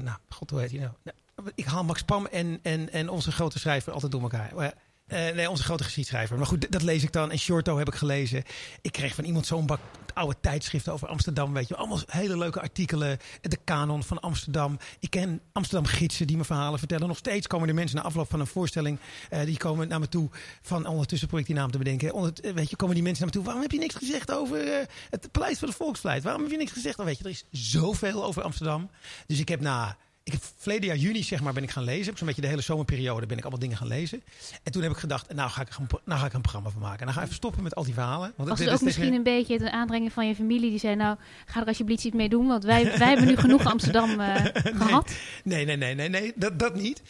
nou, 0.02 0.16
god, 0.28 0.50
hoe 0.50 0.60
heet 0.60 0.70
hij 0.70 0.80
nou? 0.80 0.92
Nou, 1.02 1.50
Ik 1.54 1.64
haal 1.64 1.84
Max 1.84 2.02
Pam 2.02 2.26
en, 2.26 2.58
en, 2.62 2.92
en 2.92 3.08
onze 3.08 3.32
grote 3.32 3.58
schrijver 3.58 3.92
altijd 3.92 4.12
door 4.12 4.22
elkaar. 4.22 4.74
Eh, 5.06 5.34
nee, 5.34 5.50
onze 5.50 5.62
grote 5.62 5.84
geschiedschrijver. 5.84 6.36
Maar 6.36 6.46
goed, 6.46 6.72
dat 6.72 6.82
lees 6.82 7.02
ik 7.02 7.12
dan. 7.12 7.30
En 7.30 7.38
Shorto 7.38 7.78
heb 7.78 7.88
ik 7.88 7.94
gelezen. 7.94 8.42
Ik 8.80 8.92
kreeg 8.92 9.14
van 9.14 9.24
iemand 9.24 9.46
zo'n 9.46 9.66
bak 9.66 9.80
oude 10.14 10.36
tijdschriften 10.40 10.92
over 10.92 11.08
Amsterdam. 11.08 11.52
Weet 11.52 11.68
je, 11.68 11.76
allemaal 11.76 12.00
hele 12.06 12.38
leuke 12.38 12.60
artikelen. 12.60 13.18
De 13.40 13.58
kanon 13.64 14.02
van 14.02 14.20
Amsterdam. 14.20 14.78
Ik 15.00 15.10
ken 15.10 15.40
Amsterdam 15.52 15.86
gidsen 15.86 16.26
die 16.26 16.36
me 16.36 16.44
verhalen 16.44 16.78
vertellen. 16.78 17.08
Nog 17.08 17.16
steeds 17.16 17.46
komen 17.46 17.68
er 17.68 17.74
mensen 17.74 17.96
na 17.96 18.02
afloop 18.02 18.30
van 18.30 18.40
een 18.40 18.46
voorstelling. 18.46 18.98
eh, 19.30 19.44
die 19.44 19.56
komen 19.56 19.88
naar 19.88 20.00
me 20.00 20.08
toe. 20.08 20.28
Van 20.62 20.86
ondertussen 20.86 21.28
ik 21.38 21.46
die 21.46 21.54
naam 21.54 21.70
te 21.70 21.78
bedenken. 21.78 22.12
Onder, 22.12 22.32
eh, 22.42 22.52
weet 22.52 22.70
je, 22.70 22.76
komen 22.76 22.94
die 22.94 23.04
mensen 23.04 23.24
naar 23.24 23.34
me 23.34 23.38
toe. 23.38 23.44
Waarom 23.44 23.62
heb 23.62 23.72
je 23.72 23.78
niks 23.78 23.94
gezegd 23.94 24.32
over 24.32 24.86
het 25.10 25.32
Paleis 25.32 25.58
van 25.58 25.68
de 25.68 25.74
Volksvlijt? 25.74 26.22
Waarom 26.22 26.42
heb 26.42 26.50
je 26.50 26.56
niks 26.56 26.72
gezegd? 26.72 26.96
Dan 26.96 27.06
weet 27.06 27.18
je, 27.18 27.24
er 27.24 27.30
is 27.30 27.44
zoveel 27.50 28.24
over 28.24 28.42
Amsterdam. 28.42 28.90
Dus 29.26 29.38
ik 29.38 29.48
heb 29.48 29.60
na 29.60 29.96
ik 30.24 30.32
heb 30.32 30.42
verleden 30.56 30.86
jaar 30.86 30.96
juni 30.96 31.22
zeg 31.22 31.40
maar 31.42 31.52
ben 31.52 31.62
ik 31.62 31.70
gaan 31.70 31.84
lezen. 31.84 32.04
Heb 32.06 32.16
zo'n 32.18 32.26
beetje 32.26 32.42
de 32.42 32.48
hele 32.48 32.60
zomerperiode 32.62 33.26
ben 33.26 33.36
ik 33.36 33.42
allemaal 33.42 33.60
dingen 33.60 33.76
gaan 33.76 33.86
lezen. 33.86 34.22
En 34.62 34.72
toen 34.72 34.82
heb 34.82 34.90
ik 34.90 34.96
gedacht, 34.96 35.34
nou 35.34 35.50
ga 35.50 35.60
ik, 35.60 35.68
een- 35.78 35.88
nou 36.04 36.20
ga 36.20 36.26
ik 36.26 36.32
een 36.32 36.40
programma 36.40 36.70
van 36.70 36.80
maken. 36.80 36.98
En 36.98 37.04
dan 37.04 37.14
ga 37.14 37.20
ik 37.20 37.24
even 37.26 37.36
stoppen 37.38 37.62
met 37.62 37.74
al 37.74 37.84
die 37.84 37.94
verhalen. 37.94 38.32
Want 38.36 38.48
Was 38.48 38.58
het 38.58 38.68
ook 38.68 38.72
tegen- 38.74 38.84
misschien 38.86 39.12
een 39.14 39.22
beetje 39.22 39.58
de 39.58 39.70
aandringen 39.70 40.10
van 40.10 40.28
je 40.28 40.34
familie 40.34 40.70
die 40.70 40.78
zei, 40.78 40.94
nou, 40.96 41.16
ga 41.46 41.60
er 41.60 41.66
alsjeblieft 41.66 42.04
iets 42.04 42.14
mee 42.16 42.28
doen, 42.28 42.46
want 42.46 42.64
wij, 42.64 42.98
wij 42.98 43.08
hebben 43.08 43.26
nu 43.26 43.36
genoeg 43.36 43.64
Amsterdam 43.64 44.20
eh, 44.20 44.44
gehad. 44.82 45.12
Nee, 45.44 45.64
nee, 45.64 45.76
nee, 45.76 45.94
nee, 45.94 46.08
nee 46.08 46.32
dat, 46.36 46.58
dat 46.58 46.74
niet. 46.74 47.02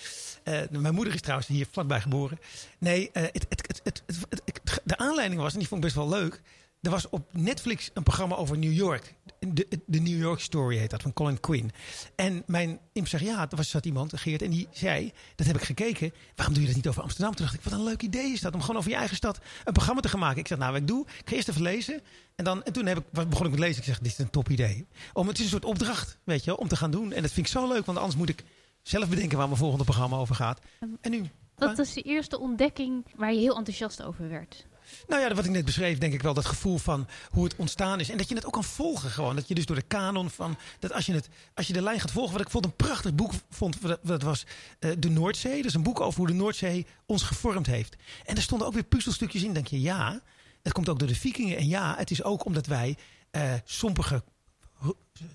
Eh, 0.43 0.61
mijn 0.70 0.94
moeder 0.94 1.14
is 1.14 1.20
trouwens 1.20 1.49
hier 1.49 1.66
vlakbij 1.70 2.00
geboren. 2.00 2.38
Nee, 2.78 3.11
eh, 3.12 3.22
het, 3.22 3.46
het, 3.49 3.66
het, 3.66 3.81
het, 3.84 4.02
het- 4.06 4.26
het- 4.31 4.43
het- 4.64 4.81
de 4.84 4.96
aanleiding 4.96 5.40
was, 5.40 5.52
en 5.52 5.58
die 5.58 5.69
vond 5.69 5.84
ik 5.84 5.93
best 5.94 6.06
wel 6.08 6.20
leuk. 6.20 6.43
Er 6.84 6.90
was 6.90 7.08
op 7.08 7.28
Netflix 7.32 7.90
een 7.94 8.02
programma 8.02 8.34
over 8.34 8.58
New 8.58 8.72
York. 8.72 9.14
De, 9.38 9.66
de 9.86 10.00
New 10.00 10.19
York 10.19 10.40
Story 10.40 10.76
heet 10.76 10.90
dat, 10.90 11.02
van 11.02 11.12
Colin 11.12 11.40
Quinn. 11.40 11.70
En 12.14 12.42
mijn 12.46 12.78
impresariaat, 12.92 13.50
er 13.50 13.56
was, 13.56 13.70
zat 13.70 13.86
iemand, 13.86 14.12
Geert, 14.16 14.42
en 14.42 14.50
die 14.50 14.69
zei, 14.70 15.12
dat 15.34 15.46
heb 15.46 15.56
ik 15.56 15.62
gekeken. 15.62 16.12
Waarom 16.34 16.54
doe 16.54 16.62
je 16.62 16.69
dat 16.69 16.76
niet 16.76 16.88
over 16.88 17.02
Amsterdam? 17.02 17.34
Toen 17.34 17.44
dacht 17.44 17.58
ik, 17.58 17.64
wat 17.64 17.72
een 17.72 17.84
leuk 17.84 18.02
idee 18.02 18.32
is 18.32 18.40
dat, 18.40 18.54
om 18.54 18.60
gewoon 18.60 18.76
over 18.76 18.90
je 18.90 18.96
eigen 18.96 19.16
stad 19.16 19.38
een 19.64 19.72
programma 19.72 20.00
te 20.00 20.08
gaan 20.08 20.20
maken. 20.20 20.38
Ik 20.38 20.46
zeg, 20.46 20.58
nou, 20.58 20.72
wat 20.72 20.81
ik 20.81 20.86
doe, 20.86 21.06
ik 21.06 21.28
ga 21.28 21.36
eerst 21.36 21.48
even 21.48 21.62
lezen. 21.62 22.00
En, 22.34 22.44
dan, 22.44 22.62
en 22.62 22.72
toen 22.72 22.87
heb 22.87 22.98
ik, 22.98 23.28
begon 23.28 23.46
ik 23.46 23.50
met 23.50 23.60
lezen. 23.60 23.78
Ik 23.78 23.84
zeg, 23.84 23.98
dit 23.98 24.12
is 24.12 24.19
een 24.19 24.30
top 24.30 24.48
idee. 24.48 24.87
Om, 25.12 25.28
het 25.28 25.38
is 25.38 25.44
een 25.44 25.50
soort 25.50 25.64
opdracht, 25.64 26.19
weet 26.25 26.44
je 26.44 26.56
om 26.56 26.69
te 26.69 26.76
gaan 26.76 26.90
doen. 26.90 27.12
En 27.12 27.22
dat 27.22 27.32
vind 27.32 27.46
ik 27.46 27.52
zo 27.52 27.69
leuk, 27.69 27.87
want 27.87 27.98
anders 27.98 28.16
moet 28.16 28.28
ik 28.28 28.44
zelf 28.82 29.08
bedenken 29.08 29.38
waar 29.38 29.46
mijn 29.46 29.58
volgende 29.58 29.84
programma 29.84 30.16
over 30.16 30.34
gaat. 30.34 30.60
En 31.00 31.10
nu? 31.10 31.30
Dat 31.56 31.78
is 31.78 31.92
de 31.92 32.02
eerste 32.02 32.38
ontdekking 32.38 33.06
waar 33.16 33.32
je 33.32 33.40
heel 33.40 33.56
enthousiast 33.56 34.02
over 34.02 34.28
werd. 34.28 34.66
Nou 35.08 35.22
ja, 35.22 35.34
wat 35.34 35.44
ik 35.44 35.50
net 35.50 35.64
beschreef, 35.64 35.98
denk 35.98 36.12
ik 36.12 36.22
wel 36.22 36.34
dat 36.34 36.44
gevoel 36.44 36.78
van 36.78 37.08
hoe 37.31 37.44
het 37.44 37.56
ontstaan 37.56 38.00
is. 38.00 38.10
En 38.10 38.16
dat 38.16 38.28
je 38.28 38.34
het 38.34 38.46
ook 38.46 38.52
kan 38.52 38.64
volgen 38.64 39.10
gewoon. 39.10 39.36
Dat 39.36 39.48
je 39.48 39.54
dus 39.54 39.66
door 39.66 39.76
de 39.76 39.82
kanon 39.82 40.31
van, 40.31 40.56
dat 40.78 40.92
als 40.92 41.06
je, 41.06 41.12
het, 41.12 41.28
als 41.54 41.66
je 41.66 41.72
de 41.72 41.82
lijn 41.82 42.00
gaat 42.00 42.10
volgen. 42.10 42.32
Wat 42.32 42.40
ik 42.40 42.50
vond 42.50 42.64
een 42.64 42.76
prachtig 42.76 43.14
boek 43.14 43.32
vond, 43.50 43.78
dat, 44.02 44.22
was 44.22 44.46
eh, 44.78 44.90
De 44.98 45.10
Noordzee. 45.10 45.56
Dat 45.56 45.64
is 45.64 45.75
een 45.75 45.82
boek 45.82 46.00
over 46.00 46.19
hoe 46.19 46.26
de 46.26 46.34
Noordzee 46.34 46.86
ons 47.06 47.22
gevormd 47.22 47.66
heeft. 47.66 47.96
En 48.25 48.36
er 48.36 48.42
stonden 48.42 48.66
ook 48.66 48.75
weer 48.75 48.82
puzzelstukjes 48.82 49.42
in. 49.42 49.52
denk 49.52 49.66
je, 49.66 49.81
ja, 49.81 50.20
het 50.62 50.72
komt 50.72 50.88
ook 50.88 50.98
door 50.98 51.08
de 51.08 51.14
vikingen. 51.14 51.56
En 51.56 51.68
ja, 51.68 51.94
het 51.97 52.11
is 52.11 52.23
ook 52.23 52.44
omdat 52.44 52.66
wij 52.66 52.97
eh 53.30 53.52
sompige 53.64 54.23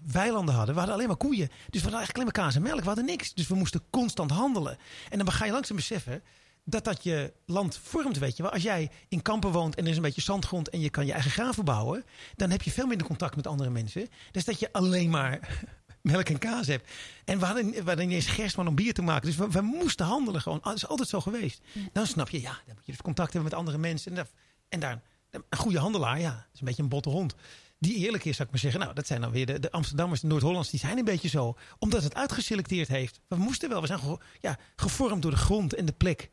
weilanden 0.05 0.55
hadden. 0.55 0.73
We 0.73 0.79
hadden 0.79 0.95
alleen 0.95 1.07
maar 1.07 1.17
koeien. 1.17 1.47
Dus 1.47 1.81
we 1.81 1.89
hadden 1.89 1.97
eigenlijk 1.97 2.13
alleen 2.15 2.33
maar 2.33 2.45
kaas 2.45 2.55
en 2.55 2.61
melk. 2.61 2.79
We 2.79 2.85
hadden 2.85 3.05
niks. 3.05 3.33
Dus 3.33 3.47
we 3.47 3.55
moesten 3.55 3.81
constant 3.89 4.31
handelen. 4.31 4.77
En 5.09 5.17
dan 5.17 5.31
ga 5.31 5.45
je 5.45 5.51
langzaam 5.51 5.75
beseffen 5.75 6.23
dat 6.69 6.83
dat 6.83 7.03
je 7.03 7.33
land 7.45 7.77
vormt, 7.83 8.17
weet 8.17 8.37
je 8.37 8.43
wel. 8.43 8.51
Als 8.51 8.63
jij 8.63 8.91
in 9.07 9.21
kampen 9.21 9.51
woont 9.51 9.75
en 9.75 9.83
er 9.83 9.89
is 9.89 9.95
een 9.95 10.01
beetje 10.01 10.21
zandgrond 10.21 10.69
en 10.69 10.79
je 10.79 10.89
kan 10.89 11.05
je 11.05 11.11
eigen 11.11 11.31
graven 11.31 11.65
bouwen, 11.65 12.03
dan 12.35 12.49
heb 12.49 12.61
je 12.61 12.71
veel 12.71 12.87
minder 12.87 13.07
contact 13.07 13.35
met 13.35 13.47
andere 13.47 13.69
mensen. 13.69 14.07
Dus 14.31 14.45
dat 14.45 14.59
je 14.59 14.73
alleen 14.73 15.09
maar 15.09 15.63
melk 16.01 16.29
en 16.29 16.37
kaas 16.39 16.67
hebt. 16.67 16.89
En 17.25 17.39
we 17.39 17.45
hadden, 17.45 17.71
we 17.71 17.83
hadden 17.85 18.07
niet 18.07 18.15
eens 18.15 18.27
gerstman 18.27 18.67
om 18.67 18.75
bier 18.75 18.93
te 18.93 19.01
maken. 19.01 19.25
Dus 19.27 19.35
we, 19.35 19.47
we 19.49 19.61
moesten 19.61 20.05
handelen 20.05 20.41
gewoon. 20.41 20.59
Dat 20.63 20.75
is 20.75 20.87
altijd 20.87 21.09
zo 21.09 21.21
geweest. 21.21 21.61
Dan 21.93 22.07
snap 22.07 22.29
je, 22.29 22.41
ja, 22.41 22.59
dan 22.65 22.75
moet 22.75 22.85
je 22.85 22.91
dus 22.91 23.01
contact 23.01 23.33
hebben 23.33 23.49
met 23.49 23.59
andere 23.59 23.77
mensen. 23.77 24.11
En, 24.11 24.17
daar, 24.17 24.27
en 24.69 24.79
daar, 24.79 25.01
een 25.31 25.57
goede 25.57 25.79
handelaar, 25.79 26.19
ja, 26.19 26.31
dat 26.31 26.47
is 26.53 26.59
een 26.59 26.65
beetje 26.65 26.83
een 26.83 26.89
botte 26.89 27.09
hond. 27.09 27.35
Die 27.79 27.95
eerlijk 27.95 28.25
is, 28.25 28.35
zou 28.35 28.43
ik 28.47 28.53
maar 28.53 28.59
zeggen. 28.63 28.79
Nou, 28.79 28.93
dat 28.93 29.07
zijn 29.07 29.21
dan 29.21 29.31
weer 29.31 29.45
de, 29.45 29.59
de 29.59 29.71
Amsterdammers, 29.71 30.21
de 30.21 30.27
Noord-Hollands. 30.27 30.69
Die 30.69 30.79
zijn 30.79 30.97
een 30.97 31.05
beetje 31.05 31.27
zo. 31.29 31.57
Omdat 31.77 32.03
het 32.03 32.15
uitgeselecteerd 32.15 32.87
heeft. 32.87 33.19
We 33.27 33.35
moesten 33.35 33.69
wel. 33.69 33.81
We 33.81 33.87
zijn 33.87 33.99
ge- 33.99 34.19
ja, 34.39 34.57
gevormd 34.75 35.21
door 35.21 35.31
de 35.31 35.37
grond 35.37 35.73
en 35.73 35.85
de 35.85 35.91
plek 35.91 36.29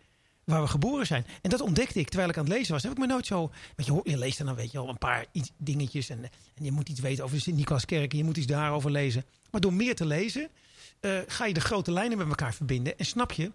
waar 0.46 0.62
we 0.62 0.68
geboren 0.68 1.06
zijn. 1.06 1.26
En 1.42 1.50
dat 1.50 1.60
ontdekte 1.60 1.98
ik 1.98 2.08
terwijl 2.08 2.28
ik 2.30 2.36
aan 2.38 2.44
het 2.44 2.52
lezen 2.52 2.72
was. 2.72 2.82
Heb 2.82 2.92
ik 2.92 2.98
me 2.98 3.06
nooit 3.06 3.26
zo. 3.26 3.50
Weet 3.76 3.86
je, 3.86 4.00
je 4.02 4.18
leest 4.18 4.38
dan, 4.38 4.54
weet 4.54 4.72
je 4.72 4.78
wel 4.78 4.88
een 4.88 4.98
paar 4.98 5.26
iets, 5.32 5.50
dingetjes. 5.56 6.08
En, 6.08 6.22
en 6.54 6.64
je 6.64 6.72
moet 6.72 6.88
iets 6.88 7.00
weten 7.00 7.24
over 7.24 7.40
Sint-Nicolaaskerk. 7.40 8.12
En 8.12 8.18
je 8.18 8.24
moet 8.24 8.36
iets 8.36 8.46
daarover 8.46 8.90
lezen. 8.90 9.24
Maar 9.50 9.60
door 9.60 9.72
meer 9.72 9.94
te 9.96 10.06
lezen. 10.06 10.48
eh, 11.00 11.18
ga 11.26 11.46
je 11.46 11.54
de 11.54 11.60
grote 11.60 11.92
lijnen 11.92 12.18
met 12.18 12.28
elkaar 12.28 12.54
verbinden. 12.54 12.98
En 12.98 13.04
snap 13.06 13.32
je 13.32 13.50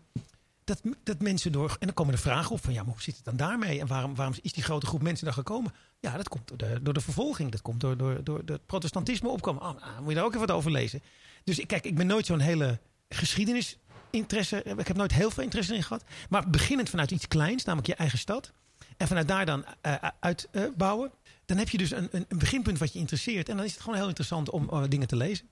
dat, 0.63 0.81
dat 1.03 1.19
mensen 1.21 1.51
door. 1.51 1.69
En 1.79 1.85
dan 1.85 1.93
komen 1.93 2.13
er 2.13 2.19
vragen 2.19 2.51
op 2.51 2.63
van 2.63 2.73
ja, 2.73 2.83
maar 2.83 2.93
hoe 2.93 3.01
zit 3.01 3.15
het 3.15 3.25
dan 3.25 3.35
daarmee? 3.37 3.79
En 3.79 3.87
waarom, 3.87 4.15
waarom 4.15 4.35
is 4.41 4.53
die 4.53 4.63
grote 4.63 4.85
groep 4.85 5.01
mensen 5.01 5.25
daar 5.25 5.33
gekomen? 5.33 5.73
Ja, 5.99 6.17
dat 6.17 6.29
komt 6.29 6.47
door 6.47 6.57
de, 6.57 6.79
door 6.81 6.93
de 6.93 7.01
vervolging. 7.01 7.51
Dat 7.51 7.61
komt 7.61 7.79
door, 7.79 7.97
door, 7.97 8.23
door 8.23 8.41
het 8.45 8.65
protestantisme 8.65 9.29
opkomen. 9.29 9.61
Ah, 9.61 9.81
ah, 9.81 9.99
moet 9.99 10.09
je 10.09 10.15
daar 10.15 10.23
ook 10.23 10.33
even 10.33 10.47
wat 10.47 10.55
over 10.55 10.71
lezen. 10.71 11.01
Dus 11.43 11.59
ik, 11.59 11.67
kijk, 11.67 11.85
ik 11.85 11.95
ben 11.95 12.07
nooit 12.07 12.25
zo'n 12.25 12.39
hele 12.39 12.79
geschiedenis 13.09 13.77
interesse. 14.11 14.63
Ik 14.77 14.87
heb 14.87 14.97
nooit 14.97 15.13
heel 15.13 15.31
veel 15.31 15.43
interesse 15.43 15.75
in 15.75 15.83
gehad. 15.83 16.03
Maar 16.29 16.49
beginnend 16.49 16.89
vanuit 16.89 17.11
iets 17.11 17.27
kleins, 17.27 17.63
namelijk 17.63 17.89
je 17.89 17.95
eigen 17.95 18.19
stad. 18.19 18.51
En 18.97 19.07
vanuit 19.07 19.27
daar 19.27 19.45
dan 19.45 19.65
eh, 19.81 19.95
uitbouwen. 20.19 21.11
dan 21.45 21.57
heb 21.57 21.69
je 21.69 21.77
dus 21.77 21.91
een, 21.91 22.07
een, 22.11 22.25
beginpunt 22.27 22.77
wat 22.77 22.93
je 22.93 22.99
interesseert. 22.99 23.49
En 23.49 23.55
dan 23.55 23.65
is 23.65 23.71
het 23.71 23.81
gewoon 23.81 23.97
heel 23.97 24.07
interessant 24.07 24.49
om 24.49 24.69
eh, 24.69 24.83
dingen 24.87 25.07
te 25.07 25.15
lezen. 25.15 25.49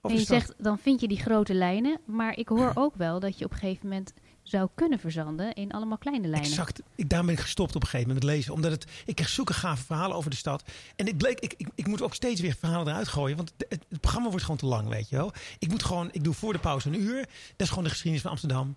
En 0.00 0.14
je 0.14 0.24
zegt, 0.24 0.54
dan 0.58 0.78
vind 0.78 1.00
je 1.00 1.08
die 1.08 1.18
grote 1.18 1.54
lijnen. 1.54 2.00
Maar 2.04 2.36
ik 2.36 2.48
hoor 2.48 2.72
ook 2.74 2.94
wel 2.94 3.20
dat 3.20 3.38
je 3.38 3.44
op 3.44 3.50
een 3.50 3.58
gegeven 3.58 3.88
moment 3.88 4.12
zou 4.42 4.68
kunnen 4.74 4.98
verzanden 4.98 5.52
in 5.54 5.72
allemaal 5.72 5.98
kleine 5.98 6.28
lijnen. 6.28 6.48
Exact. 6.48 6.82
Ik, 6.94 7.08
daar 7.08 7.24
ben 7.24 7.34
ik 7.34 7.40
gestopt 7.40 7.74
op 7.74 7.82
een 7.82 7.88
gegeven 7.88 8.08
moment 8.08 8.26
met 8.26 8.34
lezen. 8.34 8.54
Omdat 8.54 8.70
het, 8.70 8.86
ik 9.04 9.14
kreeg 9.14 9.28
zulke 9.28 9.52
gave 9.52 9.84
verhalen 9.84 10.16
over 10.16 10.30
de 10.30 10.36
stad. 10.36 10.62
En 10.96 11.06
ik 11.06 11.16
bleek, 11.16 11.40
ik, 11.40 11.54
ik, 11.56 11.68
ik 11.74 11.86
moet 11.86 12.02
ook 12.02 12.14
steeds 12.14 12.40
weer 12.40 12.56
verhalen 12.58 12.88
eruit 12.88 13.08
gooien. 13.08 13.36
Want 13.36 13.52
het, 13.56 13.66
het, 13.88 14.00
programma 14.00 14.28
wordt 14.28 14.44
gewoon 14.44 14.60
te 14.60 14.66
lang, 14.66 14.88
weet 14.88 15.08
je 15.08 15.16
wel. 15.16 15.32
Ik 15.58 15.68
moet 15.68 15.82
gewoon, 15.82 16.08
ik 16.12 16.24
doe 16.24 16.34
voor 16.34 16.52
de 16.52 16.58
pauze 16.58 16.88
een 16.88 17.00
uur. 17.00 17.16
Dat 17.16 17.26
is 17.56 17.68
gewoon 17.68 17.84
de 17.84 17.90
geschiedenis 17.90 18.22
van 18.22 18.30
Amsterdam. 18.30 18.76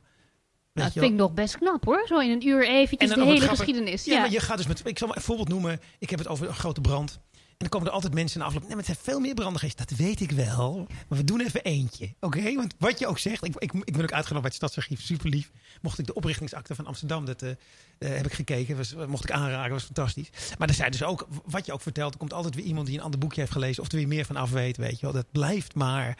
Nou, 0.74 0.88
dat 0.88 1.04
vind 1.04 1.14
ik 1.14 1.20
nog 1.20 1.34
best 1.34 1.58
knap 1.58 1.86
hoor. 1.86 2.04
Zo 2.08 2.20
in 2.20 2.30
een 2.30 2.48
uur 2.48 2.68
eventjes 2.68 3.10
En 3.12 3.20
de 3.20 3.26
hele 3.26 3.48
geschiedenis. 3.48 4.06
Ja, 4.06 4.14
Ja, 4.14 4.20
maar 4.20 4.32
je 4.32 4.40
gaat 4.40 4.58
dus 4.58 4.68
met. 4.68 4.82
Ik 4.86 4.98
zal 4.98 5.08
maar 5.08 5.18
een 5.18 5.24
voorbeeld 5.24 5.50
noemen. 5.50 5.80
Ik 6.00 6.10
heb 6.10 6.20
het 6.20 6.28
over 6.28 6.48
een 6.48 6.54
grote 6.54 6.82
brand. 6.82 7.20
Dan 7.62 7.70
komen 7.70 7.88
er 7.88 7.94
altijd 7.94 8.14
mensen 8.14 8.40
in 8.40 8.46
afloop. 8.46 8.62
Nee, 8.62 8.70
maar 8.70 8.86
het 8.86 8.96
zijn 8.96 8.98
veel 9.02 9.20
meer 9.20 9.34
branden 9.34 9.60
geweest. 9.60 9.78
Dat 9.78 9.90
weet 9.90 10.20
ik 10.20 10.32
wel. 10.32 10.88
Maar 11.08 11.18
we 11.18 11.24
doen 11.24 11.42
even 11.42 11.64
eentje. 11.64 12.14
Oké? 12.20 12.56
Want 12.56 12.76
wat 12.78 13.00
je 13.00 13.08
ook 13.08 13.18
zegt. 13.18 13.46
Ik, 13.46 13.56
ik, 13.58 13.74
ik 13.74 13.94
ben 13.94 14.02
ook 14.02 14.12
uitgenodigd 14.12 14.32
bij 14.32 14.42
het 14.42 14.54
Stadsarchief. 14.54 15.02
Super 15.02 15.30
lief. 15.30 15.52
Mocht 15.82 16.00
ik 16.00 16.06
de 16.06 16.14
oprichtingsakte 16.14 16.76
van 16.76 16.86
Amsterdam. 16.86 17.26
Dat 17.26 17.42
eh, 17.42 17.50
eh, 17.50 17.58
heb 17.98 18.26
ik 18.26 18.34
gekeken. 18.34 18.78
Was, 18.78 18.96
mocht 19.08 19.24
ik 19.24 19.32
aanraken. 19.32 19.72
Was 19.72 19.84
fantastisch. 19.84 20.30
Maar 20.58 20.68
er 20.68 20.74
zijn 20.74 20.92
dus 20.92 21.04
ook. 21.04 21.28
Wat 21.46 21.66
je 21.66 21.74
ook 21.74 21.82
vertelt. 21.82 22.14
Er 22.14 22.20
komt 22.20 22.34
altijd 22.34 22.56
weer 22.56 22.66
iemand 22.66 22.88
die 22.88 22.98
een 22.98 23.04
ander 23.04 23.20
boekje 23.20 23.40
heeft 23.40 23.54
gelezen. 23.54 23.84
Of 23.84 23.92
er 23.92 23.98
weer 23.98 24.08
meer 24.08 24.26
van 24.26 24.36
af 24.36 24.52
weet. 24.52 24.78
Weet 24.78 25.00
je 25.00 25.06
wel. 25.06 25.12
Dat 25.12 25.32
blijft 25.32 25.76
maar. 25.76 26.18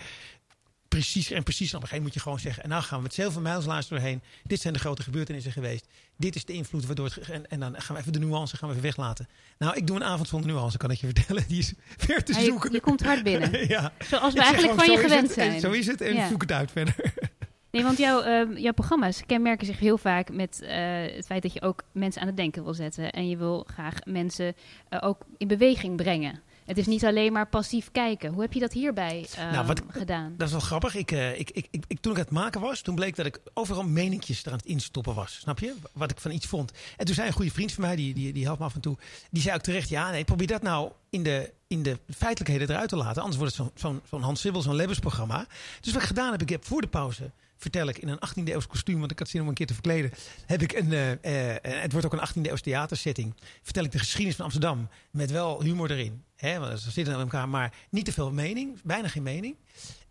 Precies 0.98 1.32
en 1.32 1.44
precies. 1.44 1.74
Op 1.74 1.82
een 1.82 1.88
gegeven 1.88 2.04
moment 2.04 2.04
moet 2.04 2.14
je 2.14 2.20
gewoon 2.20 2.40
zeggen. 2.40 2.64
En 2.64 2.70
nou 2.70 2.84
gaan 2.84 2.98
we 2.98 3.04
met 3.04 3.14
zoveel 3.14 3.42
mijlslaars 3.42 3.88
doorheen. 3.88 4.22
Dit 4.44 4.62
zijn 4.62 4.74
de 4.74 4.80
grote 4.80 5.04
gebeurtenissen 5.04 5.52
geweest. 5.52 5.88
Dit 6.18 6.36
is 6.36 6.46
de 6.46 6.54
invloed 6.54 6.86
waardoor 6.86 7.06
het. 7.06 7.18
En, 7.30 7.50
en 7.50 7.60
dan 7.60 7.82
gaan 7.82 7.96
we 7.96 8.02
even 8.02 8.14
de 8.14 8.20
nuance 8.20 8.58
gaan 8.58 8.68
we 8.70 8.76
even 8.76 8.86
weglaten. 8.88 9.28
Nou, 9.58 9.76
ik 9.76 9.88
doe 9.88 9.96
een 9.96 10.04
avond 10.04 10.28
zonder 10.28 10.50
nuance, 10.52 10.78
kan 10.78 10.92
ik 10.92 10.98
je 11.00 11.06
vertellen. 11.14 11.44
Die 11.48 11.60
is 11.60 11.74
ver 12.08 12.24
te 12.24 12.34
Ja, 12.34 12.40
je, 12.40 12.46
zoeken. 12.46 12.72
je 12.72 12.80
komt 12.80 13.04
hard 13.04 13.24
binnen. 13.24 13.68
ja. 13.76 13.94
Zoals 14.00 14.34
we 14.34 14.40
Ik 14.40 14.46
eigenlijk 14.46 14.80
gewoon, 14.80 14.86
van 14.86 14.92
je 14.96 14.98
gewend 15.10 15.28
het, 15.28 15.34
zijn. 15.34 15.60
Zo 15.60 15.72
is 15.72 15.88
het 15.88 16.02
en 16.02 16.14
Ja. 16.14 16.28
zoek 16.28 16.42
het 16.42 16.52
uit 16.52 16.72
verder. 16.72 16.96
Nee, 17.72 17.84
want 17.84 17.98
jouw, 17.98 18.22
ehm, 18.22 18.58
jouw 18.58 18.74
programma's 18.74 19.24
kenmerken 19.26 19.66
zich 19.66 19.80
heel 19.80 19.98
vaak 19.98 20.34
met 20.34 20.62
eh, 20.62 20.76
het 21.16 21.26
feit 21.26 21.42
dat 21.42 21.54
je 21.54 21.62
ook 21.62 21.84
mensen 21.92 22.22
aan 22.22 22.28
het 22.28 22.38
denken 22.38 22.64
wil 22.64 22.74
zetten. 22.74 23.12
En 23.12 23.30
je 23.30 23.38
wil 23.38 23.68
graag 23.74 23.96
mensen 24.06 24.56
eh, 24.90 25.00
ook 25.04 25.18
in 25.38 25.48
beweging 25.48 25.96
brengen. 25.96 26.42
Het 26.66 26.78
is 26.78 26.86
niet 26.86 27.06
alleen 27.06 27.34
maar 27.34 27.48
passief 27.48 27.92
kijken. 27.92 28.34
Hoe 28.34 28.42
heb 28.42 28.54
je 28.54 28.60
dat 28.60 28.74
hierbij 28.74 29.26
ehm, 29.36 29.52
Nou, 29.52 29.66
wat- 29.68 29.82
gedaan? 29.88 30.34
Dat 30.38 30.48
is 30.48 30.54
wel 30.54 30.62
grappig. 30.62 30.96
Ik, 30.96 31.12
eh, 31.12 31.40
ik, 31.40 31.52
ik, 31.52 31.68
ik, 31.72 31.84
ik- 31.88 32.00
toen 32.02 32.12
ik 32.12 32.18
aan 32.18 32.24
het 32.24 32.34
maken 32.34 32.62
was, 32.62 32.82
toen 32.82 32.96
bleek 32.96 33.16
dat 33.16 33.26
ik 33.26 33.40
overal 33.54 33.84
meninkjes 33.84 34.44
er 34.44 34.52
aan 34.52 34.58
het 34.58 34.66
instoppen 34.66 35.14
was. 35.14 35.34
Snap 35.40 35.60
je? 35.60 35.74
Wat 35.94 36.12
ik 36.12 36.20
van 36.20 36.32
iets 36.32 36.46
vond. 36.46 36.72
En 36.98 37.06
toen 37.06 37.16
zei 37.16 37.28
een 37.28 37.34
goede 37.34 37.52
vriend 37.52 37.72
van 37.72 37.84
mij, 37.84 37.96
die, 37.96 38.14
die, 38.14 38.34
die 38.34 38.44
helpt 38.44 38.60
me 38.60 38.66
af 38.66 38.76
en 38.76 38.82
toe. 38.82 38.98
Die 39.32 39.42
zei 39.42 39.56
ook 39.56 39.62
terecht, 39.62 39.90
ja 39.90 40.12
nee, 40.12 40.24
probeer 40.24 40.48
dat 40.48 40.62
nou 40.62 40.92
in 41.10 41.24
de, 41.24 41.52
in 41.68 41.84
de 41.84 41.98
feitelijkheden 42.16 42.70
eruit 42.70 42.90
te 42.90 42.96
laten. 42.96 43.22
Anders 43.22 43.40
wordt 43.40 43.58
het 43.58 43.66
zo'n 43.66 43.92
zo'n 43.92 44.02
zo'n 44.10 44.22
Hans 44.22 44.42
Sibbel, 44.42 44.62
zo'n 44.62 44.76
Lebbes-programma. 44.76 45.46
Dus 45.82 45.94
wat 45.94 46.02
ik 46.02 46.08
gedaan 46.08 46.32
heb, 46.32 46.42
ik 46.42 46.50
heb 46.50 46.66
voor 46.66 46.82
de 46.82 46.88
pauze... 46.88 47.32
Vertel 47.62 47.88
ik 47.88 47.98
in 47.98 48.08
een 48.08 48.20
18e 48.28 48.44
eeuws 48.44 48.68
kostuum, 48.68 49.00
want 49.00 49.12
ik 49.12 49.20
had 49.20 49.30
zin 49.30 49.42
om 49.42 49.48
een 49.48 49.54
keer 49.54 49.66
te 49.66 49.74
verkleden. 49.74 50.12
Heb 50.46 50.62
ik 50.62 50.74
een, 50.74 50.94
eh, 50.94 51.12
eh, 51.12 51.50
en 51.62 51.82
het 51.82 51.92
wordt 51.92 52.06
ook 52.06 52.14
een 52.14 52.20
18e 52.20 52.50
eeuws 52.50 52.62
theatersetting. 52.62 53.36
Vertel 53.62 53.84
ik 53.84 53.92
de 53.92 54.00
geschiedenis 54.00 54.36
van 54.36 54.46
Amsterdam. 54.46 54.90
Met 55.12 55.32
wel 55.32 55.62
humor 55.62 55.92
erin. 55.92 56.24
Hè, 56.36 56.60
want 56.60 56.80
ze 56.80 56.92
zitten 56.92 57.14
aan 57.14 57.20
elkaar, 57.20 57.50
maar 57.50 57.74
niet 57.90 58.06
te 58.06 58.12
veel 58.12 58.32
mening. 58.32 58.82
Bijna 58.84 59.08
geen 59.08 59.24
mening. 59.24 59.56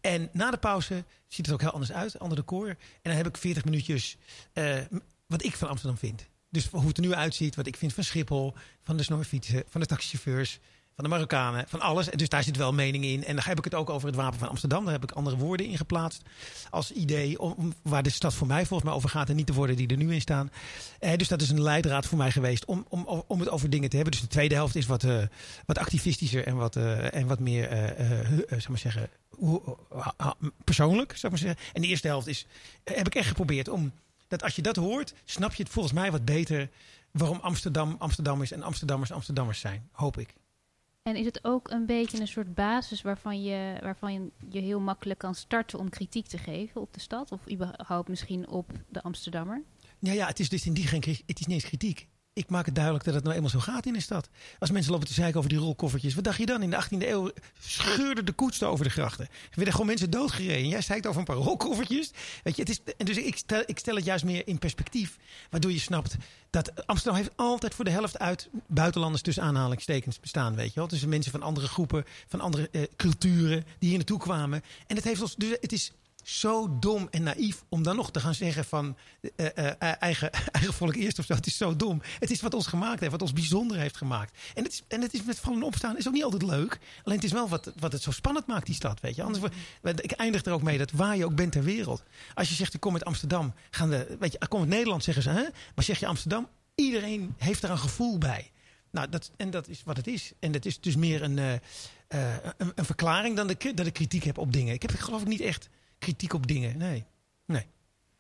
En 0.01 0.29
na 0.33 0.51
de 0.51 0.57
pauze 0.57 1.05
ziet 1.29 1.47
het 1.47 1.55
ook 1.55 1.61
heel 1.61 1.71
anders 1.71 1.93
uit, 1.93 2.19
ander 2.19 2.37
decor. 2.37 2.69
En 2.69 2.77
dan 3.03 3.15
heb 3.15 3.27
ik 3.27 3.37
40 3.37 3.65
minuutjes 3.65 4.17
eh, 4.53 4.79
wat 5.27 5.45
ik 5.45 5.57
van 5.57 5.69
Amsterdam 5.69 5.99
vind. 5.99 6.27
Dus 6.51 6.69
hoe 6.69 6.87
het 6.87 6.97
er 6.97 7.03
nu 7.03 7.15
uitziet, 7.15 7.55
wat 7.55 7.67
ik 7.67 7.77
vind 7.77 7.95
van 7.95 8.05
Schiphol, 8.05 8.55
van 8.83 8.97
de 8.97 9.03
snorfietsen, 9.03 9.65
van 9.69 9.81
de 9.81 9.87
taxichauffeurs, 9.87 10.59
van 11.01 11.09
de 11.11 11.15
Marokkanen, 11.17 11.65
van 11.69 11.81
alles. 11.81 12.09
En 12.11 12.19
Dus 12.19 12.29
daar 12.29 12.43
zit 12.43 12.57
wel 12.57 12.73
mening 12.73 13.05
in. 13.05 13.25
En 13.25 13.35
dan 13.37 13.45
heb 13.45 13.59
ik 13.59 13.65
het 13.65 13.75
ook 13.75 13.91
over 13.91 14.07
het 14.07 14.17
wapen 14.17 14.39
van 14.39 14.49
Amsterdam. 14.49 14.85
Daar 14.85 14.93
heb 14.93 15.03
ik 15.03 15.11
andere 15.13 15.37
woorden 15.37 15.67
in 15.67 15.77
geplaatst 15.77 16.23
als 16.71 16.93
idee 16.93 17.41
om, 17.41 17.75
waar 17.83 18.03
de 18.03 18.11
stad 18.11 18.35
voor 18.35 18.47
mij 18.47 18.67
volgens 18.67 18.83
mij 18.89 18.93
over 18.93 19.09
gaat 19.09 19.29
en 19.29 19.37
niet 19.37 19.47
de 19.47 19.53
woorden 19.53 19.77
die 19.77 19.89
er 19.89 19.97
nu 19.97 20.15
in 20.15 20.21
staan. 20.21 20.51
Eh, 20.99 21.17
dus 21.17 21.29
dat 21.29 21.41
is 21.43 21.51
een 21.51 21.63
leidraad 21.63 22.07
voor 22.07 22.19
mij 22.19 22.31
geweest 22.31 22.65
om, 22.65 22.87
om, 22.89 23.25
om 23.27 23.41
het 23.41 23.49
over 23.49 23.71
dingen 23.71 23.89
te 23.89 23.97
hebben. 23.97 24.13
Dus 24.13 24.23
de 24.23 24.29
tweede 24.29 24.55
helft 24.55 24.77
is 24.77 24.87
wat, 24.87 25.05
eh, 25.05 25.23
wat 25.67 25.79
activistischer 25.79 26.47
en 26.47 26.57
wat, 26.57 26.77
eh, 26.77 27.15
en 27.15 27.27
wat 27.27 27.39
meer, 27.39 27.69
eh, 27.69 28.21
eh, 28.21 28.29
zeg 28.49 28.69
maar 28.69 28.79
zeggen, 28.79 29.09
ha- 29.95 30.15
ha- 30.17 30.37
persoonlijk, 30.65 31.13
ik 31.13 31.29
maar 31.29 31.39
zeggen. 31.39 31.59
En 31.73 31.83
de 31.83 31.89
eerste 31.89 32.07
helft 32.07 32.27
is, 32.27 32.47
heb 32.85 33.07
ik 33.07 33.15
echt 33.15 33.29
geprobeerd 33.29 33.69
om, 33.69 33.93
dat 34.29 34.43
als 34.43 34.57
je 34.57 34.63
dat 34.63 34.77
hoort, 34.77 35.15
snap 35.25 35.55
je 35.55 35.63
het 35.63 35.73
volgens 35.73 35.95
mij 35.95 36.11
wat 36.11 36.25
beter 36.25 36.69
waarom 37.11 37.39
Amsterdam 37.41 37.97
Amsterdammers 37.99 38.53
en 38.53 38.63
Amsterdammers 38.63 39.13
Amsterdammers 39.13 39.61
zijn, 39.61 39.89
hoop 39.93 40.19
ik. 40.19 40.35
En 41.03 41.17
is 41.17 41.25
het 41.25 41.45
ook 41.45 41.71
een 41.71 41.87
beetje 41.87 42.21
een 42.21 42.29
soort 42.29 42.55
basis 42.55 43.03
waarvan 43.03 43.43
je, 43.43 43.79
waarvan 43.83 44.13
je, 44.13 44.31
je 44.49 44.61
heel 44.61 44.81
makkelijk 44.81 45.19
kan 45.19 45.35
starten 45.35 45.79
om 45.79 45.89
kritiek 45.89 46.27
te 46.27 46.39
geven 46.39 46.81
op 46.81 46.95
de 46.95 47.01
stad? 47.01 47.33
Of 47.33 47.51
überhaupt 47.51 48.09
misschien 48.09 48.49
op 48.49 48.73
de 48.89 49.03
Amsterdammer? 49.03 49.63
Ja, 49.99 50.13
ja, 50.13 50.27
het 50.27 50.41
is 50.41 50.49
dus 50.49 50.67
in 50.67 50.75
die 50.75 50.87
geen, 50.87 51.01
het 51.27 51.41
is 51.41 51.47
niet 51.47 51.49
eens 51.49 51.65
kritiek. 51.65 52.09
Ik 52.33 52.51
maak 52.51 52.67
het 52.67 52.75
duidelijk 52.75 53.05
dat 53.05 53.15
het 53.15 53.23
nou 53.23 53.35
eenmaal 53.37 53.51
zo 53.51 53.59
gaat 53.59 53.87
in 53.87 53.93
de 53.93 54.01
stad. 54.01 54.29
Als 54.59 54.71
mensen 54.71 54.93
lopen 54.93 55.07
te 55.07 55.13
zeiken 55.13 55.39
over 55.39 55.51
die 55.51 55.59
rolkoffertjes. 55.59 56.15
Wat 56.15 56.25
dacht 56.25 56.39
je 56.39 56.47
dan? 56.47 56.63
In 56.63 56.71
de 56.71 56.85
18e 56.85 57.09
eeuw 57.09 57.31
scheurde 57.59 58.25
de 58.25 58.33
koets 58.33 58.63
over 58.63 58.85
de 58.85 58.91
grachten. 58.91 59.25
Er 59.25 59.51
werden 59.55 59.73
gewoon 59.73 59.87
mensen 59.87 60.11
doodgereden. 60.11 60.69
Jij 60.69 60.81
zeikt 60.81 61.07
over 61.07 61.19
een 61.19 61.27
paar 61.27 61.37
rolkoffertjes. 61.37 62.11
Weet 62.43 62.57
je, 62.57 62.63
het 62.63 62.71
is, 62.71 62.81
en 62.97 63.07
dus 63.07 63.17
ik 63.17 63.37
stel, 63.37 63.63
ik 63.67 63.79
stel 63.79 63.95
het 63.95 64.05
juist 64.05 64.25
meer 64.25 64.47
in 64.47 64.59
perspectief. 64.59 65.17
Waardoor 65.51 65.73
je 65.73 65.79
snapt 65.79 66.17
dat 66.51 66.87
Amsterdam 66.87 67.21
heeft 67.21 67.37
altijd 67.37 67.75
voor 67.75 67.85
de 67.85 67.91
helft 67.91 68.19
uit 68.19 68.49
buitenlanders 68.67 69.23
tussen 69.23 69.43
aanhalingstekens 69.43 70.21
bestaan. 70.21 70.55
Weet 70.55 70.69
je 70.69 70.81
wel? 70.81 70.89
Tussen 70.89 71.09
mensen 71.09 71.33
van 71.33 71.43
andere 71.43 71.67
groepen, 71.69 72.05
van 72.27 72.41
andere 72.41 72.69
eh, 72.71 72.83
culturen 72.97 73.65
die 73.79 73.89
hier 73.89 73.99
naartoe 73.99 74.19
kwamen. 74.19 74.63
En 74.87 74.97
het 74.97 75.05
heeft 75.05 75.23
ons, 75.23 75.37
dus 75.37 75.57
het 75.61 75.73
is 75.73 75.93
zo 76.25 76.79
dom 76.79 77.09
en 77.11 77.23
naïef 77.23 77.65
om 77.69 77.83
dan 77.83 77.97
nog 77.97 78.11
te 78.11 78.21
gaan 78.21 78.35
zeggen 78.35 78.65
van 78.65 78.97
eh, 79.37 79.47
eh, 79.47 79.67
eh, 79.67 79.93
eigen, 79.99 80.33
eigen 80.53 80.75
volk 80.75 80.95
eerst 80.95 81.19
of 81.19 81.25
zo. 81.25 81.35
Het 81.35 81.47
is 81.47 81.57
zo 81.57 81.77
dom. 81.77 82.03
Het 82.19 82.31
is 82.31 82.41
wat 82.41 82.55
ons 82.55 82.67
gemaakt 82.67 83.01
heeft, 83.01 83.13
wat 83.13 83.23
ons 83.23 83.33
bijzonder 83.33 83.77
heeft 83.77 83.97
gemaakt. 83.97 84.39
En 84.55 84.63
het 84.63 84.73
is, 84.73 84.83
en 84.89 85.01
het 85.01 85.15
is 85.15 85.23
met 85.23 85.39
vallen 85.39 85.59
en 85.59 85.65
opstaan 85.65 85.97
is 85.97 86.07
ook 86.07 86.15
niet 86.15 86.25
altijd 86.25 86.43
leuk. 86.43 86.79
Alleen 87.05 87.17
het 87.17 87.27
is 87.27 87.33
wel 87.33 87.49
wat, 87.49 87.73
wat 87.79 87.93
het 87.93 88.03
zo 88.03 88.11
spannend 88.11 88.47
maakt, 88.47 88.67
die 88.67 88.75
stad. 88.75 89.01
Weet 89.01 89.17
je? 89.17 89.23
Anders, 89.23 89.53
ik 89.83 90.11
eindig 90.11 90.45
er 90.45 90.53
ook 90.53 90.63
mee 90.63 90.79
dat 90.79 90.91
waar 90.91 91.17
je 91.17 91.25
ook 91.25 91.35
bent 91.35 91.53
ter 91.53 91.63
wereld. 91.63 92.03
Als 92.35 92.49
je 92.49 92.55
zegt 92.55 92.75
ik 92.75 92.81
kom 92.81 92.93
uit 92.93 93.05
Amsterdam, 93.05 93.55
gaan 93.71 93.91
de, 93.91 94.17
weet 94.19 94.33
je, 94.33 94.49
kom 94.49 94.61
uit 94.61 94.69
Nederland, 94.69 95.05
zeggen 95.05 95.23
ze. 95.23 95.31
Hè? 95.31 95.45
Maar 95.75 95.85
zeg 95.85 96.01
je 96.01 96.07
Amsterdam, 96.07 96.49
iedereen 96.75 97.35
heeft 97.39 97.61
daar 97.61 97.71
een 97.71 97.79
gevoel 97.79 98.19
bij. 98.19 98.51
Nou, 98.91 99.09
dat, 99.09 99.31
en 99.37 99.51
dat 99.51 99.69
is 99.69 99.83
wat 99.85 99.97
het 99.97 100.07
is. 100.07 100.33
En 100.41 100.53
dat 100.53 100.65
is 100.65 100.81
dus 100.81 100.97
meer 100.97 101.23
een, 101.23 101.37
een, 101.39 101.61
een 102.75 102.85
verklaring 102.85 103.37
dan 103.37 103.47
de, 103.47 103.73
dat 103.75 103.87
ik 103.87 103.93
kritiek 103.93 104.25
heb 104.25 104.39
op 104.39 104.53
dingen. 104.53 104.75
Ik 104.75 104.83
heb 104.83 104.91
geloof 104.91 105.21
ik 105.21 105.27
niet 105.27 105.41
echt 105.41 105.69
kritiek 106.01 106.33
op 106.33 106.47
dingen. 106.47 106.77
Nee. 106.79 107.05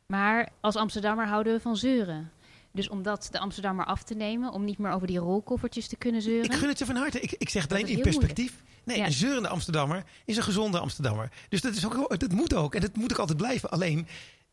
Maar 0.06 0.48
als 0.60 0.76
Amsterdammer 0.76 1.26
houden 1.26 1.52
we 1.52 1.60
van 1.60 1.76
zeuren. 1.76 2.30
Dus 2.72 2.88
om 2.88 3.02
dat 3.02 3.28
de 3.32 3.38
Amsterdammer 3.38 3.84
af 3.84 4.02
te 4.02 4.14
nemen, 4.14 4.52
om 4.52 4.64
niet 4.64 4.78
meer 4.78 4.92
over 4.92 5.06
die 5.06 5.18
rolkoffertjes 5.18 5.88
te 5.88 5.96
kunnen 5.96 6.22
zeuren. 6.22 6.44
Ik 6.44 6.52
gun 6.52 6.68
het 6.68 6.78
ze 6.78 6.86
van 6.86 6.96
harte. 6.96 7.20
Ik, 7.20 7.32
ik 7.32 7.48
zeg 7.48 7.62
het 7.62 7.72
alleen 7.72 7.86
in 7.86 8.00
perspectief. 8.00 8.62
Nee, 8.84 8.96
Ja. 8.98 9.06
een 9.06 9.12
zeurende 9.12 9.48
Amsterdammer 9.48 10.04
is 10.24 10.36
een 10.36 10.42
gezonde 10.42 10.78
Amsterdammer. 10.78 11.32
Dus 11.48 11.60
dat, 11.60 11.74
is 11.74 11.86
ook, 11.86 12.18
dat 12.20 12.32
moet 12.32 12.54
ook. 12.54 12.74
En 12.74 12.80
dat 12.80 12.96
moet 12.96 13.12
ook 13.12 13.18
altijd 13.18 13.38
blijven. 13.38 13.70
Alleen, 13.70 14.06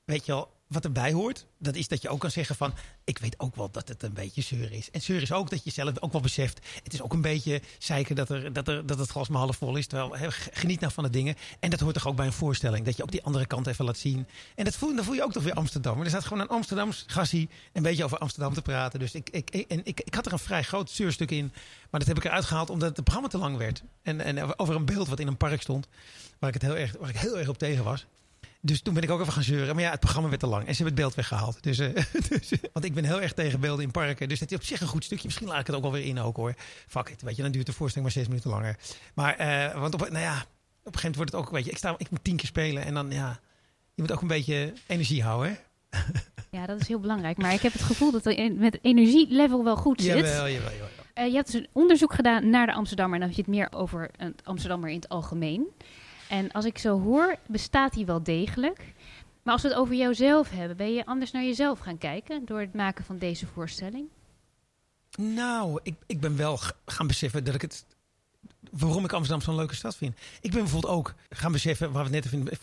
weet 0.08 0.26
je 0.26 0.32
wel, 0.32 0.56
wat 0.68 0.84
erbij 0.84 1.12
hoort, 1.14 1.46
dat 1.58 1.76
is 1.76 1.88
dat 1.88 2.02
je 2.02 2.10
ook 2.10 2.20
kan 2.20 2.32
zeggen 2.32 2.56
van... 2.56 2.74
ik 3.04 3.18
weet 3.18 3.40
ook 3.40 3.56
wel 3.56 3.72
dat 3.72 3.88
het 3.88 4.04
een 4.04 4.14
beetje 4.14 4.42
zeur 4.42 4.72
is. 4.72 4.92
En 4.92 5.02
zeur 5.02 5.22
is 5.22 5.32
ook 5.32 5.50
dat 5.50 5.64
je 5.64 5.72
zelf 5.72 6.00
ook 6.00 6.12
wel 6.12 6.22
beseft... 6.22 6.60
het 6.84 6.94
is 6.94 7.02
ook 7.02 7.14
een 7.14 7.22
beetje 7.22 7.62
zeiken 7.80 8.16
dat, 8.16 8.30
er, 8.30 8.54
dat, 8.54 8.68
er, 8.68 8.86
dat 8.86 9.00
het 9.00 9.10
glas 9.10 9.28
maar 9.28 9.40
half 9.42 9.56
vol 9.58 9.76
is. 9.76 9.88
Terwijl, 9.88 10.32
geniet 10.52 10.80
nou 10.80 10.94
van 10.94 11.04
de 11.04 11.10
dingen. 11.10 11.36
En 11.60 11.70
dat 11.70 11.80
hoort 11.80 11.94
toch 11.94 12.08
ook 12.08 12.16
bij 12.16 12.26
een 12.26 12.34
voorstelling. 12.34 12.86
Dat 12.86 12.98
je 12.98 13.04
ook 13.04 13.12
die 13.12 13.24
andere 13.24 13.46
kant 13.46 13.68
even 13.68 13.86
laat 13.86 13.98
zien. 13.98 14.28
En 14.56 14.66
dat 14.66 14.76
voel, 14.76 15.04
voel 15.04 15.14
je 15.14 15.24
ook 15.24 15.32
toch 15.32 15.44
weer 15.44 15.54
Amsterdam. 15.54 16.02
Er 16.02 16.10
staat 16.10 16.24
gewoon 16.26 16.44
een 16.44 16.50
Amsterdams 16.50 17.04
gassie 17.08 17.50
een 17.74 17.84
beetje 17.84 18.04
over 18.04 18.18
Amsterdam 18.18 18.54
te 18.54 18.62
praten. 18.62 19.00
Dus 19.00 19.14
ik, 19.16 19.30
ik, 19.30 19.50
ik- 19.50 19.72
en 19.72 19.82
ik, 19.86 20.00
ik 20.02 20.14
had 20.14 20.26
er 20.26 20.32
een 20.32 20.40
vrij 20.40 20.64
groot 20.64 20.90
zeurstuk 20.92 21.32
in. 21.32 21.52
Maar 21.90 22.00
dat 22.00 22.08
heb 22.08 22.18
ik 22.18 22.24
eruit 22.26 22.46
gehaald 22.46 22.70
omdat 22.70 22.90
het 22.96 23.04
programma 23.04 23.28
te 23.30 23.38
lang 23.38 23.58
werd. 23.58 23.84
En, 24.02 24.22
en 24.22 24.60
over 24.60 24.76
een 24.76 24.86
beeld 24.86 25.08
wat 25.08 25.20
in 25.20 25.28
een 25.28 25.38
park 25.38 25.62
stond. 25.62 25.88
Waar 26.40 26.50
ik, 26.50 26.62
het 26.62 26.64
heel 26.72 26.78
erg, 26.78 26.96
waar 27.00 27.10
ik 27.10 27.18
heel 27.18 27.38
erg 27.38 27.48
op 27.48 27.58
tegen 27.58 27.84
was. 27.84 28.06
Dus 28.62 28.82
toen 28.82 28.94
ben 28.94 29.04
ik 29.04 29.10
ook 29.10 29.22
even 29.22 29.34
gaan 29.34 29.44
zeuren. 29.44 29.76
Maar 29.76 29.84
ja, 29.84 29.92
het 29.92 30.00
programma 30.00 30.30
werd 30.30 30.42
te 30.42 30.48
lang. 30.48 30.68
En 30.68 30.76
ze 30.76 30.84
hebben 30.84 31.04
het 31.04 31.04
beeld 31.04 31.16
weggehaald. 31.16 31.64
Dus, 31.64 31.80
eh, 31.80 32.04
dus, 32.30 32.52
want 32.74 32.86
ik 32.86 32.94
ben 32.94 33.04
heel 33.04 33.22
erg 33.22 33.34
tegen 33.34 33.60
beelden 33.60 33.86
in 33.86 33.92
parken. 33.92 34.30
Dus 34.30 34.40
dat 34.40 34.52
is 34.52 34.58
op 34.58 34.64
zich 34.64 34.82
een 34.82 34.88
goed 34.88 35.04
stukje. 35.04 35.26
Misschien 35.26 35.48
laat 35.48 35.60
ik 35.60 35.68
het 35.68 35.76
ook 35.76 35.82
wel 35.82 35.92
weer 35.92 36.06
in 36.06 36.20
ook 36.20 36.36
hoor. 36.36 36.54
Fuck 36.88 37.10
it. 37.10 37.22
Weet 37.22 37.36
je, 37.36 37.42
dan 37.42 37.52
duurt 37.52 37.66
de 37.66 37.74
voorstelling 37.74 38.14
maar 38.14 38.24
zes 38.24 38.28
minuten 38.28 38.50
langer. 38.50 38.78
Maar, 39.14 39.36
eh, 39.36 39.80
want 39.80 39.94
op, 39.94 40.00
nou 40.00 40.20
ja, 40.20 40.36
op 40.84 40.94
een 40.94 41.00
gegeven 41.00 41.02
moment 41.02 41.16
wordt 41.16 41.32
het 41.32 41.42
ook, 41.42 41.50
weet 41.50 41.66
je, 41.66 41.72
ik, 41.72 41.78
sta, 41.78 41.96
ik 41.98 42.10
moet 42.10 42.24
tien 42.24 42.36
keer 42.36 42.48
spelen. 42.48 42.84
En 42.84 42.94
dan, 42.94 43.12
ja, 43.12 43.40
je 43.94 44.02
moet 44.02 44.12
ook 44.12 44.22
een 44.22 44.28
beetje 44.28 44.74
energie 44.88 45.24
houden. 45.24 45.58
Hè? 45.90 46.00
Ja, 46.52 46.66
dat 46.66 46.80
is 46.82 46.88
heel 46.88 47.00
belangrijk. 47.00 47.38
Maar 47.38 47.54
ik 47.54 47.62
heb 47.62 47.74
het 47.74 47.82
gevoel 47.82 48.12
dat 48.12 48.24
het 48.24 48.58
met 48.58 48.80
energielevel 48.82 49.64
wel 49.64 49.76
goed 49.76 50.02
zit. 50.02 50.16
Jawel, 50.16 50.50
jawel, 50.50 50.72
jawel. 50.72 50.88
Eh, 51.14 51.28
je 51.28 51.34
hebt 51.34 51.52
dus 51.52 51.62
een 51.62 51.68
onderzoek 51.72 52.14
gedaan 52.14 52.50
naar 52.50 52.66
de 52.66 52.74
Amsterdammer. 52.74 53.14
En 53.14 53.20
dan 53.20 53.36
heb 53.36 53.46
je 53.46 53.52
het 53.52 53.60
meer 53.60 53.80
over 53.80 54.10
een 54.18 54.36
Amsterdammer 54.44 54.90
in 54.90 54.96
het 54.96 55.10
algemeen. 55.10 55.68
En 56.30 56.52
als 56.52 56.66
ik 56.66 56.78
zo 56.78 57.00
hoor, 57.02 57.36
bestaat 57.48 57.94
die 57.94 58.06
wel 58.06 58.24
degelijk. 58.24 58.94
Maar 59.44 59.54
als 59.54 59.62
we 59.62 59.70
het 59.70 59.78
over 59.78 59.96
jouzelf 59.96 60.50
hebben, 60.50 60.78
ben 60.78 60.94
je 60.94 61.06
anders 61.06 61.32
naar 61.32 61.44
jezelf 61.44 61.80
gaan 61.80 61.98
kijken 61.98 62.46
door 62.46 62.60
het 62.60 62.74
maken 62.74 63.06
van 63.06 63.18
deze 63.18 63.48
voorstelling? 63.48 64.08
Nou, 65.18 65.80
ik, 65.84 65.96
ik 66.06 66.20
ben 66.20 66.38
wel 66.38 66.60
gaan 66.86 67.08
beseffen 67.08 67.44
dat 67.44 67.56
ik 67.56 67.62
het 67.62 67.86
waarom 68.72 69.04
ik 69.04 69.14
Amsterdam 69.14 69.46
zo'n 69.46 69.56
leuke 69.56 69.76
stad 69.76 69.96
vind. 69.96 70.16
Ik 70.42 70.52
ben 70.52 70.62
bijvoorbeeld 70.62 70.94
ook 70.94 71.14
gaan 71.30 71.52
beseffen, 71.52 71.92
waar 71.92 72.04
we 72.04 72.10
net 72.10 72.26
even 72.26 72.40
in 72.40 72.58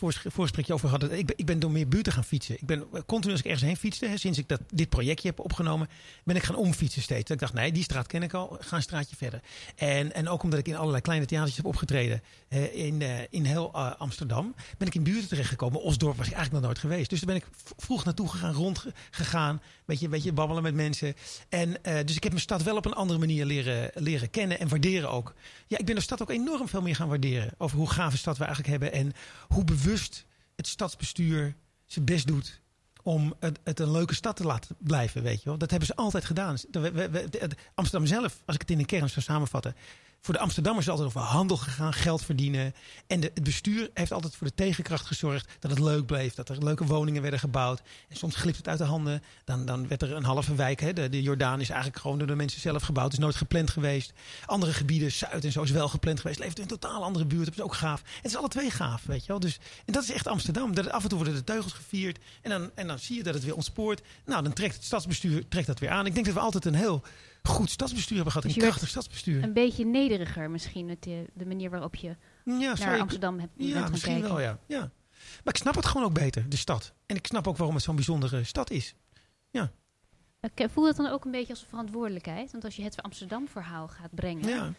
het 0.53 0.71
over 0.71 0.89
hadden. 0.89 1.17
Ik 1.17 1.25
ben, 1.25 1.37
ik 1.37 1.45
ben 1.45 1.59
door 1.59 1.71
meer 1.71 1.87
buurten 1.87 2.13
gaan 2.13 2.23
fietsen. 2.23 2.55
Ik 2.55 2.65
ben 2.65 2.85
continu 3.05 3.31
als 3.31 3.41
ik 3.41 3.45
ergens 3.45 3.63
heen 3.63 3.77
fietste, 3.77 4.05
hè, 4.05 4.17
sinds 4.17 4.37
ik 4.37 4.47
dat, 4.47 4.61
dit 4.73 4.89
projectje 4.89 5.27
heb 5.27 5.39
opgenomen, 5.39 5.89
ben 6.23 6.35
ik 6.35 6.43
gaan 6.43 6.55
omfietsen 6.55 7.01
steeds. 7.01 7.31
Ik 7.31 7.39
dacht, 7.39 7.53
nee, 7.53 7.71
die 7.71 7.83
straat 7.83 8.07
ken 8.07 8.23
ik 8.23 8.33
al, 8.33 8.57
ga 8.59 8.75
een 8.75 8.81
straatje 8.81 9.15
verder. 9.15 9.41
En, 9.75 10.13
en 10.13 10.29
ook 10.29 10.43
omdat 10.43 10.59
ik 10.59 10.67
in 10.67 10.75
allerlei 10.75 11.01
kleine 11.01 11.25
theatertjes 11.25 11.57
heb 11.57 11.65
opgetreden 11.65 12.21
in, 12.73 13.01
eh, 13.01 13.09
in 13.29 13.45
heel 13.45 13.71
eh, 13.73 13.91
Amsterdam, 13.97 14.55
ben 14.77 14.87
ik 14.87 14.95
in 14.95 15.03
buurten 15.03 15.27
terechtgekomen. 15.27 15.81
Osdorp 15.81 16.17
was 16.17 16.27
ik 16.27 16.33
eigenlijk 16.33 16.63
nog 16.63 16.73
nooit 16.73 16.79
geweest. 16.79 17.09
Dus 17.09 17.19
daar 17.19 17.33
ben 17.33 17.43
ik 17.43 17.47
vroeg 17.77 18.05
naartoe 18.05 18.29
gegaan, 18.29 18.53
rondgegaan, 18.53 19.61
beetje, 19.85 20.09
beetje 20.09 20.33
babbelen 20.33 20.63
met 20.63 20.73
mensen. 20.73 21.15
En 21.49 21.83
eh, 21.83 22.05
dus 22.05 22.15
ik 22.15 22.23
heb 22.23 22.31
mijn 22.31 22.43
stad 22.43 22.63
wel 22.63 22.75
op 22.77 22.85
een 22.85 22.93
andere 22.93 23.19
manier 23.19 23.45
leren, 23.45 23.91
leren 23.93 24.29
kennen 24.29 24.59
en 24.59 24.67
waarderen 24.67 25.09
ook. 25.09 25.33
Ja, 25.67 25.77
ik 25.77 25.85
ben 25.85 25.94
de 25.95 26.01
stad 26.01 26.21
ook 26.21 26.29
enorm 26.29 26.67
veel 26.67 26.81
meer 26.81 26.95
gaan 26.95 27.07
waarderen. 27.07 27.51
Over 27.57 27.77
hoe 27.77 27.89
gave 27.89 28.17
stad 28.17 28.37
we 28.37 28.43
eigenlijk 28.43 28.71
hebben. 28.71 28.99
En 28.99 29.13
hoe 29.47 29.63
bewust 29.63 30.25
het 30.55 30.67
stadsbestuur 30.67 31.55
zijn 31.85 32.05
best 32.05 32.27
doet 32.27 32.61
om 33.03 33.33
het, 33.39 33.59
het 33.63 33.79
een 33.79 33.91
leuke 33.91 34.15
stad 34.15 34.35
te 34.35 34.43
laten 34.43 34.75
blijven, 34.79 35.23
weet 35.23 35.43
je 35.43 35.49
wel. 35.49 35.57
Dat 35.57 35.69
hebben 35.69 35.87
ze 35.87 35.95
altijd 35.95 36.25
gedaan. 36.25 36.57
De- 36.69 37.49
Amsterdam 37.73 38.07
zelf, 38.07 38.41
als 38.45 38.55
ik 38.55 38.61
het 38.61 38.71
in 38.71 38.79
een 38.79 38.85
kern 38.85 39.09
zou 39.09 39.25
samenvatten... 39.25 39.75
voor 40.25 40.33
de 40.33 40.39
Amsterdammers 40.39 40.85
is 40.85 40.91
altijd 40.91 41.09
over 41.09 41.21
handel 41.21 41.57
gegaan, 41.57 41.93
geld 41.93 42.23
verdienen. 42.23 42.75
En 43.07 43.19
de, 43.19 43.31
het 43.33 43.43
bestuur 43.43 43.89
heeft 43.93 44.11
altijd 44.11 44.35
voor 44.35 44.47
de 44.47 44.53
tegenkracht 44.53 45.05
gezorgd... 45.05 45.51
dat 45.59 45.71
het 45.71 45.79
leuk 45.79 46.05
bleef, 46.05 46.33
dat 46.33 46.49
er 46.49 46.63
leuke 46.63 46.85
woningen 46.85 47.21
werden 47.21 47.39
gebouwd. 47.39 47.81
En 48.09 48.15
soms 48.15 48.35
glipt 48.35 48.57
het 48.57 48.67
uit 48.67 48.77
de 48.77 48.83
handen. 48.83 49.23
Dan, 49.43 49.65
dan 49.65 49.87
werd 49.87 50.01
er 50.01 50.11
een 50.11 50.23
halve 50.23 50.55
wijk, 50.55 50.79
hè, 50.79 50.93
de, 50.93 51.09
de 51.09 51.21
Jordaan 51.21 51.61
is 51.61 51.69
eigenlijk 51.69 52.01
gewoon 52.01 52.17
door 52.17 52.27
de 52.27 52.35
mensen 52.35 52.61
zelf 52.61 52.83
gebouwd. 52.83 53.11
is 53.11 53.19
nooit 53.19 53.35
gepland 53.35 53.69
geweest. 53.69 54.13
Andere 54.45 54.73
gebieden, 54.73 55.11
Zuid 55.11 55.45
en 55.45 55.51
zo, 55.51 55.61
is 55.61 55.71
wel 55.71 55.87
gepland 55.87 56.19
geweest. 56.19 56.39
Leeft 56.39 56.57
in 56.57 56.63
een 56.63 56.79
totaal 56.79 57.03
andere 57.03 57.25
buurt, 57.25 57.45
dat 57.45 57.53
is 57.53 57.61
ook 57.61 57.75
gaaf. 57.75 58.01
Het 58.15 58.25
is 58.25 58.35
alle 58.35 58.47
twee 58.47 58.71
gaaf, 58.71 59.03
weet 59.05 59.21
je 59.21 59.27
wel. 59.27 59.39
Dus, 59.39 59.59
en 59.85 59.93
dat 59.93 60.03
is 60.03 60.11
echt 60.11 60.27
Amsterdam. 60.27 60.75
Dat, 60.75 60.89
af 60.89 61.03
en 61.03 61.09
toe 61.09 61.17
worden 61.17 61.35
de 61.35 61.43
teugels 61.43 61.73
gevierd. 61.73 62.19
En 62.41 62.49
dan, 62.49 62.71
en 62.75 62.87
dan 62.87 62.99
zie 62.99 63.17
je 63.17 63.23
dat 63.23 63.33
het 63.33 63.43
weer 63.43 63.55
ontspoort. 63.55 64.01
Nou, 64.25 64.43
dan 64.43 64.53
trekt 64.53 64.75
het 64.75 64.83
stadsbestuur 64.83 65.47
trekt 65.47 65.67
dat 65.67 65.79
weer 65.79 65.89
aan. 65.89 66.05
Ik 66.05 66.13
denk 66.13 66.25
dat 66.25 66.35
we 66.35 66.41
altijd 66.41 66.65
een 66.65 66.75
heel 66.75 67.03
goed 67.47 67.69
stadsbestuur 67.69 68.15
hebben 68.15 68.33
gehad. 68.33 68.47
Dus 68.47 68.55
een 68.55 68.61
je 68.61 68.67
krachtig 68.67 68.89
stadsbestuur. 68.89 69.43
Een 69.43 69.53
beetje 69.53 69.85
nederiger 69.85 70.49
misschien, 70.49 70.89
het, 70.89 71.05
eh, 71.07 71.13
de 71.33 71.45
manier 71.45 71.69
waarop 71.69 71.95
je 71.95 72.15
ja, 72.45 72.73
naar 72.79 72.99
Amsterdam 72.99 73.39
hebt 73.39 73.51
Ja, 73.55 73.87
misschien 73.89 74.13
kijken. 74.13 74.29
wel, 74.29 74.39
ja. 74.41 74.59
ja. 74.67 74.79
Maar 75.43 75.53
ik 75.53 75.57
snap 75.57 75.75
het 75.75 75.85
gewoon 75.85 76.05
ook 76.07 76.13
beter, 76.13 76.49
de 76.49 76.57
stad. 76.57 76.93
En 77.05 77.15
ik 77.15 77.27
snap 77.27 77.47
ook 77.47 77.57
waarom 77.57 77.75
het 77.75 77.83
zo'n 77.83 77.95
bijzondere 77.95 78.43
stad 78.43 78.69
is. 78.69 78.95
Ik 80.55 80.67
voel 80.69 80.87
het 80.87 80.95
dan 80.95 81.07
ook 81.07 81.25
een 81.25 81.31
beetje 81.31 81.53
als 81.53 81.61
een 81.61 81.67
verantwoordelijkheid. 81.67 82.51
Want 82.51 82.63
als 82.63 82.75
je 82.75 82.83
het 82.83 83.01
Amsterdam-verhaal 83.01 83.87
gaat 83.87 84.15
brengen, 84.15 84.49
Ja. 84.49 84.73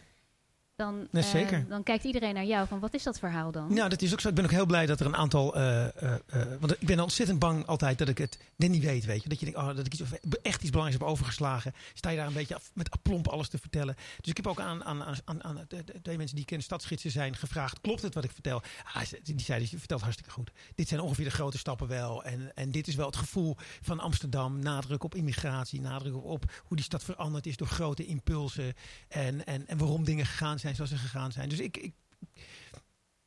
Dan, 0.77 1.07
eh, 1.11 1.59
dan 1.69 1.83
kijkt 1.83 2.03
iedereen 2.03 2.33
naar 2.33 2.45
jou 2.45 2.67
van 2.67 2.79
wat 2.79 2.93
is 2.93 3.03
dat 3.03 3.19
verhaal 3.19 3.51
dan? 3.51 3.73
Nou, 3.73 3.89
dat 3.89 4.01
is 4.01 4.13
ook 4.13 4.19
zo. 4.19 4.29
Ik 4.29 4.35
ben 4.35 4.43
ook 4.43 4.51
heel 4.51 4.65
blij 4.65 4.85
dat 4.85 4.99
er 4.99 5.05
een 5.05 5.15
aantal. 5.15 5.55
eh, 5.55 5.85
eh, 5.85 6.15
want 6.59 6.71
ik 6.71 6.87
ben 6.87 6.99
ontzettend 6.99 7.39
bang 7.39 7.65
altijd 7.65 7.97
dat 7.97 8.07
ik 8.07 8.17
het 8.17 8.39
net 8.55 8.69
niet 8.69 8.83
weet. 8.83 9.05
Weet 9.05 9.23
je? 9.23 9.29
Dat 9.29 9.39
je 9.39 9.45
denkt, 9.45 9.59
oh, 9.59 9.75
dat 9.75 9.85
ik 9.85 9.93
iets, 9.93 10.01
echt 10.41 10.61
iets 10.61 10.71
belangrijks 10.71 10.99
heb 10.99 11.09
overgeslagen. 11.09 11.73
Sta 11.93 12.09
je 12.09 12.17
daar 12.17 12.27
een 12.27 12.33
beetje 12.33 12.55
af, 12.55 12.71
met 12.73 12.91
aplomp 12.91 13.27
alles 13.27 13.47
te 13.49 13.57
vertellen. 13.57 13.95
Dus 14.21 14.29
ik 14.29 14.37
heb 14.37 14.47
ook 14.47 14.59
aan, 14.59 14.83
aan, 14.83 15.03
aan, 15.03 15.15
aan, 15.25 15.43
aan 15.43 15.65
de, 15.67 15.83
de 15.83 16.01
twee 16.01 16.17
mensen 16.17 16.35
die 16.35 16.45
ik 16.45 16.51
ken, 16.51 16.63
stadsgidsen 16.63 17.11
zijn, 17.11 17.35
gevraagd: 17.35 17.81
klopt 17.81 18.01
het 18.01 18.13
wat 18.13 18.23
ik 18.23 18.31
vertel? 18.31 18.61
Ah, 18.93 19.01
die 19.23 19.41
zeiden: 19.41 19.67
je 19.71 19.77
vertelt 19.77 20.01
hartstikke 20.01 20.31
goed. 20.31 20.51
Dit 20.75 20.87
zijn 20.87 21.01
ongeveer 21.01 21.25
de 21.25 21.31
grote 21.31 21.57
stappen 21.57 21.87
wel. 21.87 22.23
En, 22.23 22.51
en 22.55 22.71
dit 22.71 22.87
is 22.87 22.95
wel 22.95 23.05
het 23.05 23.15
gevoel 23.15 23.55
van 23.81 23.99
Amsterdam. 23.99 24.59
Nadruk 24.59 25.03
op 25.03 25.15
immigratie, 25.15 25.81
nadruk 25.81 26.15
op, 26.15 26.23
op 26.23 26.51
hoe 26.65 26.77
die 26.77 26.85
stad 26.85 27.03
veranderd 27.03 27.45
is 27.45 27.57
door 27.57 27.67
grote 27.67 28.05
impulsen. 28.05 28.73
En, 29.07 29.45
en, 29.45 29.67
en 29.67 29.77
waarom 29.77 30.03
dingen 30.03 30.25
gegaan 30.25 30.59
zijn 30.59 30.65
zoals 30.75 30.89
ze 30.89 30.97
gegaan 30.97 31.31
zijn. 31.31 31.49
Dus 31.49 31.59
ik, 31.59 31.77
ik, 31.77 31.93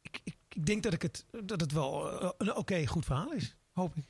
ik, 0.02 0.20
ik, 0.24 0.36
ik 0.48 0.66
denk 0.66 0.82
dat, 0.82 0.92
ik 0.92 1.02
het, 1.02 1.24
dat 1.44 1.60
het 1.60 1.72
wel 1.72 2.20
eh, 2.20 2.30
een 2.38 2.56
oké, 2.56 2.86
goed 2.86 3.04
verhaal 3.04 3.32
is. 3.32 3.56
Hoop 3.72 3.96
ik. 3.96 4.04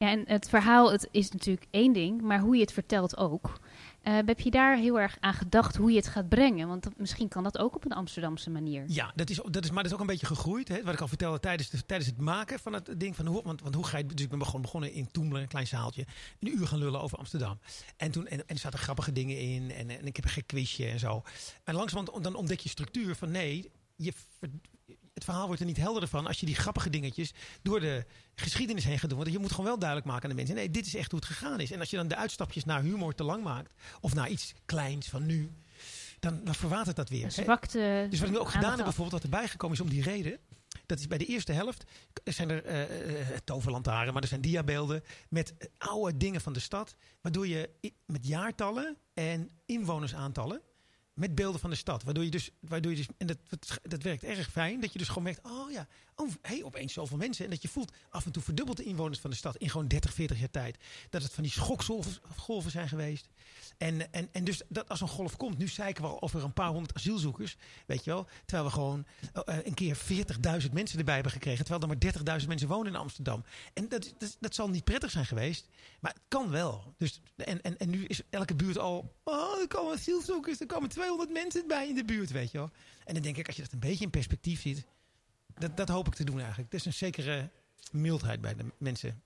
Ja, 0.00 0.10
en 0.10 0.24
het 0.26 0.48
verhaal 0.48 0.92
het 0.92 1.08
is 1.10 1.30
natuurlijk 1.30 1.66
één 1.70 1.92
ding, 1.92 2.22
maar 2.22 2.40
hoe 2.40 2.54
je 2.54 2.60
het 2.60 2.72
vertelt 2.72 3.16
ook. 3.16 3.60
Eh, 4.02 4.18
heb 4.26 4.40
je 4.40 4.50
daar 4.50 4.76
heel 4.76 5.00
erg 5.00 5.16
aan 5.20 5.34
gedacht 5.34 5.76
hoe 5.76 5.90
je 5.90 5.96
het 5.96 6.06
gaat 6.06 6.28
brengen? 6.28 6.68
Want 6.68 6.88
misschien 6.96 7.28
kan 7.28 7.42
dat 7.42 7.58
ook 7.58 7.74
op 7.74 7.84
een 7.84 7.92
Amsterdamse 7.92 8.50
manier. 8.50 8.84
Ja, 8.86 9.12
dat 9.14 9.30
is, 9.30 9.40
dat 9.50 9.64
is, 9.64 9.70
maar 9.70 9.82
dat 9.82 9.86
is 9.86 9.92
ook 9.92 10.00
een 10.00 10.06
beetje 10.06 10.26
gegroeid. 10.26 10.68
Hè? 10.68 10.82
Wat 10.82 10.94
ik 10.94 11.00
al 11.00 11.08
vertelde 11.08 11.40
tijdens, 11.40 11.70
de, 11.70 11.86
tijdens 11.86 12.10
het 12.10 12.20
maken 12.20 12.58
van 12.58 12.72
het 12.72 13.00
ding. 13.00 13.16
Van 13.16 13.26
hoe, 13.26 13.42
want, 13.42 13.62
want 13.62 13.74
hoe 13.74 13.86
ga 13.86 13.98
je. 13.98 14.06
Dus 14.06 14.24
ik 14.24 14.30
ben 14.30 14.44
gewoon 14.44 14.62
begonnen 14.62 14.92
in 14.92 15.10
Toemelen, 15.10 15.42
een 15.42 15.48
klein 15.48 15.66
zaaltje. 15.66 16.06
Een 16.38 16.58
uur 16.58 16.66
gaan 16.66 16.78
lullen 16.78 17.00
over 17.00 17.18
Amsterdam. 17.18 17.58
En, 17.96 18.10
toen, 18.10 18.26
en, 18.26 18.38
en 18.38 18.54
er 18.54 18.58
zaten 18.58 18.78
grappige 18.78 19.12
dingen 19.12 19.38
in. 19.38 19.70
En, 19.70 19.90
en 19.90 20.06
ik 20.06 20.16
heb 20.16 20.24
een 20.24 20.30
gek 20.30 20.46
quizje 20.46 20.86
en 20.86 20.98
zo. 20.98 21.22
En 21.64 21.74
langzamerhand 21.74 22.24
dan 22.24 22.34
ontdek 22.34 22.60
je 22.60 22.68
structuur 22.68 23.16
van 23.16 23.30
nee. 23.30 23.70
Je, 23.96 24.12
het 25.20 25.28
verhaal 25.28 25.46
wordt 25.46 25.60
er 25.60 25.66
niet 25.66 25.76
helderder 25.76 26.08
van 26.08 26.26
als 26.26 26.40
je 26.40 26.46
die 26.46 26.54
grappige 26.54 26.90
dingetjes 26.90 27.32
door 27.62 27.80
de 27.80 28.04
geschiedenis 28.34 28.84
heen 28.84 28.98
gaat 28.98 29.10
doen. 29.10 29.18
Want 29.18 29.32
je 29.32 29.38
moet 29.38 29.50
gewoon 29.50 29.66
wel 29.66 29.78
duidelijk 29.78 30.08
maken 30.08 30.22
aan 30.22 30.30
de 30.30 30.36
mensen. 30.36 30.54
Nee, 30.54 30.70
dit 30.70 30.86
is 30.86 30.94
echt 30.94 31.10
hoe 31.10 31.20
het 31.20 31.28
gegaan 31.28 31.60
is. 31.60 31.70
En 31.70 31.80
als 31.80 31.90
je 31.90 31.96
dan 31.96 32.08
de 32.08 32.16
uitstapjes 32.16 32.64
naar 32.64 32.82
humor 32.82 33.14
te 33.14 33.24
lang 33.24 33.44
maakt. 33.44 33.74
Of 34.00 34.14
naar 34.14 34.28
iets 34.28 34.54
kleins 34.64 35.08
van 35.08 35.26
nu. 35.26 35.50
Dan, 36.20 36.44
dan 36.44 36.54
verwatert 36.54 36.96
dat 36.96 37.08
weer. 37.08 37.30
Zwakte. 37.30 38.06
Dus 38.10 38.18
wat 38.18 38.28
ik 38.28 38.34
nu 38.34 38.40
ook 38.40 38.50
gedaan 38.50 38.74
heb, 38.74 38.84
bijvoorbeeld, 38.84 39.22
wat 39.22 39.32
erbij 39.32 39.48
gekomen 39.48 39.76
is 39.76 39.82
om 39.82 39.90
die 39.90 40.02
reden. 40.02 40.38
Dat 40.86 40.98
is 40.98 41.06
bij 41.06 41.18
de 41.18 41.26
eerste 41.26 41.52
helft. 41.52 41.84
Zijn 42.24 42.50
er 42.50 42.64
eh, 42.64 43.20
eh, 43.20 43.38
toverlantaren, 43.44 44.12
maar 44.12 44.22
er 44.22 44.28
zijn 44.28 44.40
diabeelden 44.40 45.02
met 45.28 45.56
eh, 45.56 45.68
oude 45.78 46.16
dingen 46.16 46.40
van 46.40 46.52
de 46.52 46.60
stad. 46.60 46.96
Waardoor 47.20 47.46
je 47.46 47.70
met 48.06 48.26
jaartallen 48.26 48.96
en 49.14 49.50
inwonersaantallen. 49.66 50.62
Met 51.20 51.34
beelden 51.34 51.60
van 51.60 51.70
de 51.70 51.76
stad. 51.76 52.02
Waardoor 52.02 52.24
je 52.24 52.30
dus. 52.30 52.50
Waardoor 52.60 52.90
je 52.90 52.96
dus 52.96 53.06
en 53.18 53.26
dat, 53.26 53.38
dat, 53.82 54.02
werkt 54.02 54.24
erg 54.24 54.50
fijn. 54.50 54.80
Dat 54.80 54.92
je 54.92 54.98
dus 54.98 55.08
gewoon 55.08 55.22
merkt. 55.22 55.40
Oh 55.42 55.70
ja. 55.70 55.86
Oh, 56.20 56.30
hey, 56.42 56.64
opeens 56.64 56.92
zoveel 56.92 57.16
mensen. 57.16 57.44
En 57.44 57.50
dat 57.50 57.62
je 57.62 57.68
voelt. 57.68 57.92
Af 58.08 58.26
en 58.26 58.32
toe 58.32 58.42
verdubbelt 58.42 58.76
de 58.76 58.84
inwoners 58.84 59.18
van 59.18 59.30
de 59.30 59.36
stad. 59.36 59.56
In 59.56 59.70
gewoon 59.70 59.88
30, 59.88 60.14
40 60.14 60.38
jaar 60.38 60.50
tijd. 60.50 60.76
Dat 61.10 61.22
het 61.22 61.32
van 61.32 61.42
die 61.42 61.52
schokgolven 61.52 62.12
golven 62.36 62.70
zijn 62.70 62.88
geweest. 62.88 63.28
En, 63.78 64.12
en, 64.12 64.28
en 64.32 64.44
dus 64.44 64.62
dat 64.68 64.88
als 64.88 65.00
een 65.00 65.08
golf 65.08 65.36
komt. 65.36 65.58
Nu 65.58 65.68
zeiken 65.68 66.02
we 66.02 66.08
al 66.08 66.22
over 66.22 66.44
een 66.44 66.52
paar 66.52 66.68
honderd 66.68 66.94
asielzoekers. 66.94 67.56
Weet 67.86 68.04
je 68.04 68.10
wel. 68.10 68.26
Terwijl 68.44 68.68
we 68.68 68.74
gewoon 68.74 69.06
eh, 69.32 69.56
een 69.62 69.74
keer 69.74 69.96
40.000 70.62 70.72
mensen 70.72 70.98
erbij 70.98 71.14
hebben 71.14 71.32
gekregen. 71.32 71.64
Terwijl 71.64 71.92
er 71.92 71.98
maar 72.24 72.38
30.000 72.40 72.46
mensen 72.48 72.68
wonen 72.68 72.92
in 72.92 72.98
Amsterdam. 72.98 73.44
En 73.72 73.88
dat, 73.88 74.14
dat, 74.18 74.36
dat 74.40 74.54
zal 74.54 74.68
niet 74.68 74.84
prettig 74.84 75.10
zijn 75.10 75.26
geweest. 75.26 75.68
Maar 76.00 76.12
het 76.12 76.22
kan 76.28 76.50
wel. 76.50 76.94
Dus, 76.96 77.20
en, 77.36 77.62
en, 77.62 77.78
en 77.78 77.90
nu 77.90 78.04
is 78.04 78.20
elke 78.30 78.54
buurt 78.54 78.78
al. 78.78 79.14
Oh, 79.24 79.60
er 79.60 79.68
komen 79.68 79.94
asielzoekers. 79.94 80.60
Er 80.60 80.66
komen 80.66 80.88
200 80.88 81.30
mensen 81.30 81.66
bij 81.66 81.88
in 81.88 81.94
de 81.94 82.04
buurt. 82.04 82.30
Weet 82.30 82.50
je 82.50 82.58
wel. 82.58 82.70
En 83.04 83.14
dan 83.14 83.22
denk 83.22 83.36
ik, 83.36 83.46
als 83.46 83.56
je 83.56 83.62
dat 83.62 83.72
een 83.72 83.78
beetje 83.78 84.04
in 84.04 84.10
perspectief 84.10 84.60
ziet. 84.60 84.84
Dat, 85.60 85.76
dat 85.76 85.88
hoop 85.88 86.06
ik 86.06 86.14
te 86.14 86.24
doen 86.24 86.40
eigenlijk. 86.40 86.72
Is 86.72 86.84
een 86.84 86.92
zekere 86.92 87.50
mildheid 87.92 88.40
bij 88.40 88.54
de 88.54 88.64
mensen. 88.78 89.22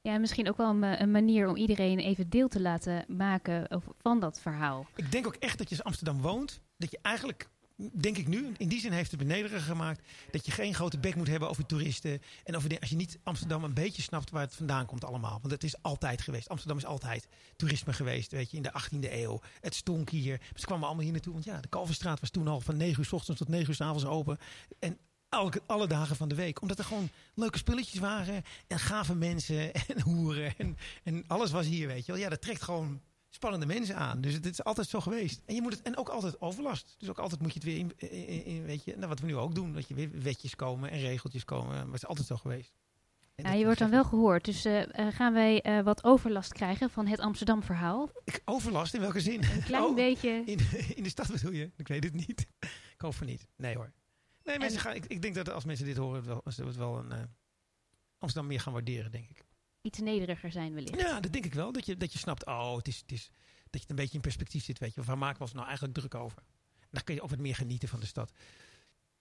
Ja, 0.00 0.18
misschien 0.18 0.48
ook 0.48 0.56
wel 0.56 0.70
een, 0.70 0.78
ma- 0.78 1.00
een 1.00 1.10
manier 1.10 1.48
om 1.48 1.56
iedereen 1.56 1.98
even 1.98 2.28
deel 2.30 2.48
te 2.48 2.60
laten 2.60 3.04
maken 3.08 3.70
over- 3.70 3.92
van 3.98 4.20
dat 4.20 4.40
verhaal. 4.40 4.86
Ik 4.94 5.12
denk 5.12 5.26
ook 5.26 5.34
echt 5.34 5.58
dat 5.58 5.68
je 5.68 5.76
als 5.76 5.84
Amsterdam 5.84 6.20
woont, 6.20 6.60
dat 6.76 6.90
je 6.90 6.98
eigenlijk, 7.02 7.48
denk 7.92 8.16
ik 8.16 8.26
nu, 8.28 8.52
in 8.56 8.68
die 8.68 8.80
zin 8.80 8.92
heeft 8.92 9.10
het 9.10 9.20
benederiger 9.20 9.60
gemaakt, 9.60 10.08
dat 10.30 10.46
je 10.46 10.52
geen 10.52 10.74
grote 10.74 10.98
bek 10.98 11.14
moet 11.14 11.26
hebben 11.26 11.48
over 11.48 11.66
toeristen. 11.66 12.20
En 12.44 12.56
over 12.56 12.68
de, 12.68 12.80
als 12.80 12.90
je 12.90 12.96
niet 12.96 13.18
Amsterdam 13.22 13.64
een 13.64 13.74
beetje 13.74 14.02
snapt 14.02 14.30
waar 14.30 14.42
het 14.42 14.54
vandaan 14.54 14.86
komt 14.86 15.04
allemaal. 15.04 15.38
Want 15.40 15.50
het 15.52 15.64
is 15.64 15.82
altijd 15.82 16.20
geweest. 16.22 16.48
Amsterdam 16.48 16.76
is 16.78 16.84
altijd 16.84 17.28
toerisme 17.56 17.92
geweest, 17.92 18.32
weet 18.32 18.50
je, 18.50 18.56
in 18.56 18.62
de 18.62 18.72
18e 18.82 19.12
eeuw. 19.12 19.40
Het 19.60 19.74
stonk 19.74 20.10
hier. 20.10 20.40
Ze 20.54 20.66
kwamen 20.66 20.86
allemaal 20.86 21.04
hier 21.04 21.12
naartoe, 21.12 21.32
want 21.32 21.44
ja, 21.44 21.60
de 21.60 21.68
Kalverstraat 21.68 22.20
was 22.20 22.30
toen 22.30 22.48
al 22.48 22.60
van 22.60 22.76
9 22.76 22.98
uur 22.98 23.04
s 23.06 23.12
ochtends 23.12 23.40
tot 23.40 23.48
9 23.48 23.68
uur 23.68 23.74
s 23.74 23.80
avonds 23.80 24.04
open. 24.04 24.38
En 24.78 24.98
elke, 25.28 25.62
alle 25.66 25.86
dagen 25.86 26.16
van 26.16 26.28
de 26.28 26.34
week. 26.34 26.60
Omdat 26.62 26.78
er 26.78 26.84
gewoon 26.84 27.08
leuke 27.34 27.58
spulletjes 27.58 28.00
waren. 28.00 28.42
En 28.66 28.78
gave 28.78 29.14
mensen 29.14 29.74
en 29.94 30.00
hoeren. 30.00 30.54
En, 30.58 30.76
en 31.04 31.24
alles 31.26 31.50
was 31.50 31.66
hier, 31.66 31.86
weet 31.86 32.06
je 32.06 32.12
wel. 32.12 32.20
Ja, 32.20 32.28
dat 32.28 32.40
trekt 32.40 32.62
gewoon 32.62 33.00
spannende 33.30 33.66
mensen 33.66 33.96
aan. 33.96 34.20
Dus 34.20 34.32
het 34.34 34.46
is 34.46 34.64
altijd 34.64 34.88
zo 34.88 35.00
geweest. 35.00 35.40
En 35.46 35.54
je 35.54 35.62
moet 35.62 35.72
het 35.72 35.82
en 35.82 35.96
ook 35.96 36.08
altijd 36.08 36.40
overlast. 36.40 36.94
Dus 36.98 37.08
ook 37.08 37.18
altijd 37.18 37.40
moet 37.40 37.52
je 37.52 37.58
het 37.58 37.68
weer 37.68 37.78
in, 37.78 37.92
in, 38.26 38.44
in- 38.44 38.64
weet 38.64 38.84
je, 38.84 38.94
nou, 38.96 39.08
wat 39.08 39.20
we 39.20 39.26
nu 39.26 39.36
ook 39.36 39.54
doen, 39.54 39.72
dat 39.72 39.88
je 39.88 39.94
weer 39.94 40.10
wetjes 40.22 40.54
komen 40.56 40.90
en 40.90 40.98
regeltjes 41.00 41.44
komen. 41.44 41.74
Maar 41.76 41.84
het 41.86 41.94
is 41.94 42.06
altijd 42.06 42.26
zo 42.26 42.36
geweest. 42.36 42.72
En 43.34 43.44
Ja, 43.44 43.52
je 43.52 43.64
wordt 43.64 43.78
dan 43.78 43.90
wel 43.90 44.04
gehoord. 44.04 44.44
Dus 44.44 44.64
eh, 44.64 45.06
eh, 45.06 45.14
gaan 45.14 45.32
wij 45.32 45.62
eh, 45.62 45.82
wat 45.82 46.04
overlast 46.04 46.52
krijgen 46.52 46.90
van 46.90 47.06
het 47.06 47.20
Amsterdam-verhaal? 47.20 48.10
overlast 48.44 48.94
in 48.94 49.00
welke 49.00 49.20
zin? 49.20 49.42
Een 49.44 49.62
klein 49.62 49.82
Oh, 49.84 49.94
beetje. 49.94 50.42
in, 50.44 50.58
in 50.96 51.02
de 51.02 51.08
stad 51.08 51.32
bedoel 51.32 51.52
je? 51.52 51.70
Ik 51.76 51.88
weet 51.88 52.04
het 52.04 52.12
niet. 52.14 52.46
Ik 52.94 53.00
hoop 53.00 53.14
van 53.14 53.26
niet. 53.26 53.46
Nee 53.56 53.74
hoor. 53.76 53.92
Nee, 54.46 54.58
mensen 54.58 54.80
gaan, 54.80 54.94
ik, 54.94 55.06
ik 55.06 55.22
denk 55.22 55.34
dat 55.34 55.50
als 55.50 55.64
mensen 55.64 55.86
dit 55.86 55.96
horen, 55.96 56.16
het 56.16 56.26
wel, 56.26 56.42
ze 56.52 56.64
het 56.64 56.76
wel 56.76 56.98
een 56.98 57.12
eh, 57.12 57.22
Amsterdam 58.18 58.50
meer 58.50 58.60
gaan 58.60 58.72
waarderen, 58.72 59.10
denk 59.10 59.28
ik. 59.28 59.44
Iets 59.80 59.98
nederiger 59.98 60.50
zijn 60.50 60.74
wellicht. 60.74 61.00
Ja, 61.00 61.20
dat 61.20 61.32
denk 61.32 61.44
ik 61.44 61.54
wel. 61.54 61.72
Dat 61.72 61.86
je, 61.86 61.96
dat 61.96 62.12
je 62.12 62.18
snapt, 62.18 62.46
oh, 62.46 62.76
het 62.76 62.88
is, 62.88 63.00
het 63.00 63.12
is, 63.12 63.30
dat 63.62 63.72
je 63.72 63.78
het 63.78 63.90
een 63.90 63.96
beetje 63.96 64.14
in 64.14 64.20
perspectief 64.20 64.64
zit, 64.64 64.78
weet 64.78 64.94
je. 64.94 65.02
Waar 65.02 65.18
maken 65.18 65.36
we 65.36 65.42
ons 65.42 65.52
nou 65.52 65.66
eigenlijk 65.66 65.98
druk 65.98 66.14
over? 66.14 66.38
En 66.80 66.88
dan 66.90 67.04
kun 67.04 67.14
je 67.14 67.22
ook 67.22 67.30
wat 67.30 67.38
meer 67.38 67.54
genieten 67.54 67.88
van 67.88 68.00
de 68.00 68.06
stad. 68.06 68.32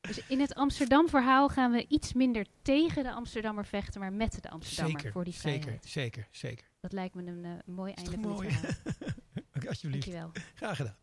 Dus 0.01 0.27
in 0.27 0.39
het 0.39 0.53
Amsterdam-verhaal 0.55 1.49
gaan 1.49 1.71
we 1.71 1.85
iets 1.87 2.13
minder 2.13 2.45
tegen 2.61 3.03
de 3.03 3.11
Amsterdammer 3.11 3.65
vechten, 3.65 3.99
maar 3.99 4.13
met 4.13 4.41
de 4.41 4.49
Amsterdammer 4.49 4.99
Zeker, 4.99 5.11
voor 5.13 5.23
die 5.23 5.33
zeker, 5.33 5.61
vrijheid. 5.61 5.85
zeker, 5.85 6.27
zeker. 6.31 6.69
Dat 6.79 6.91
lijkt 6.91 7.15
me 7.15 7.25
een 7.25 7.45
eh, 7.45 7.51
mooi 7.65 7.93
einde 7.93 8.11
van 8.11 8.21
dit 8.21 8.53
verhaal. 8.53 8.71
Oké, 9.55 9.67
alsjeblieft. 9.67 10.11
Dankjewel. 10.11 10.31
Graag 10.55 10.75
gedaan. 10.75 10.97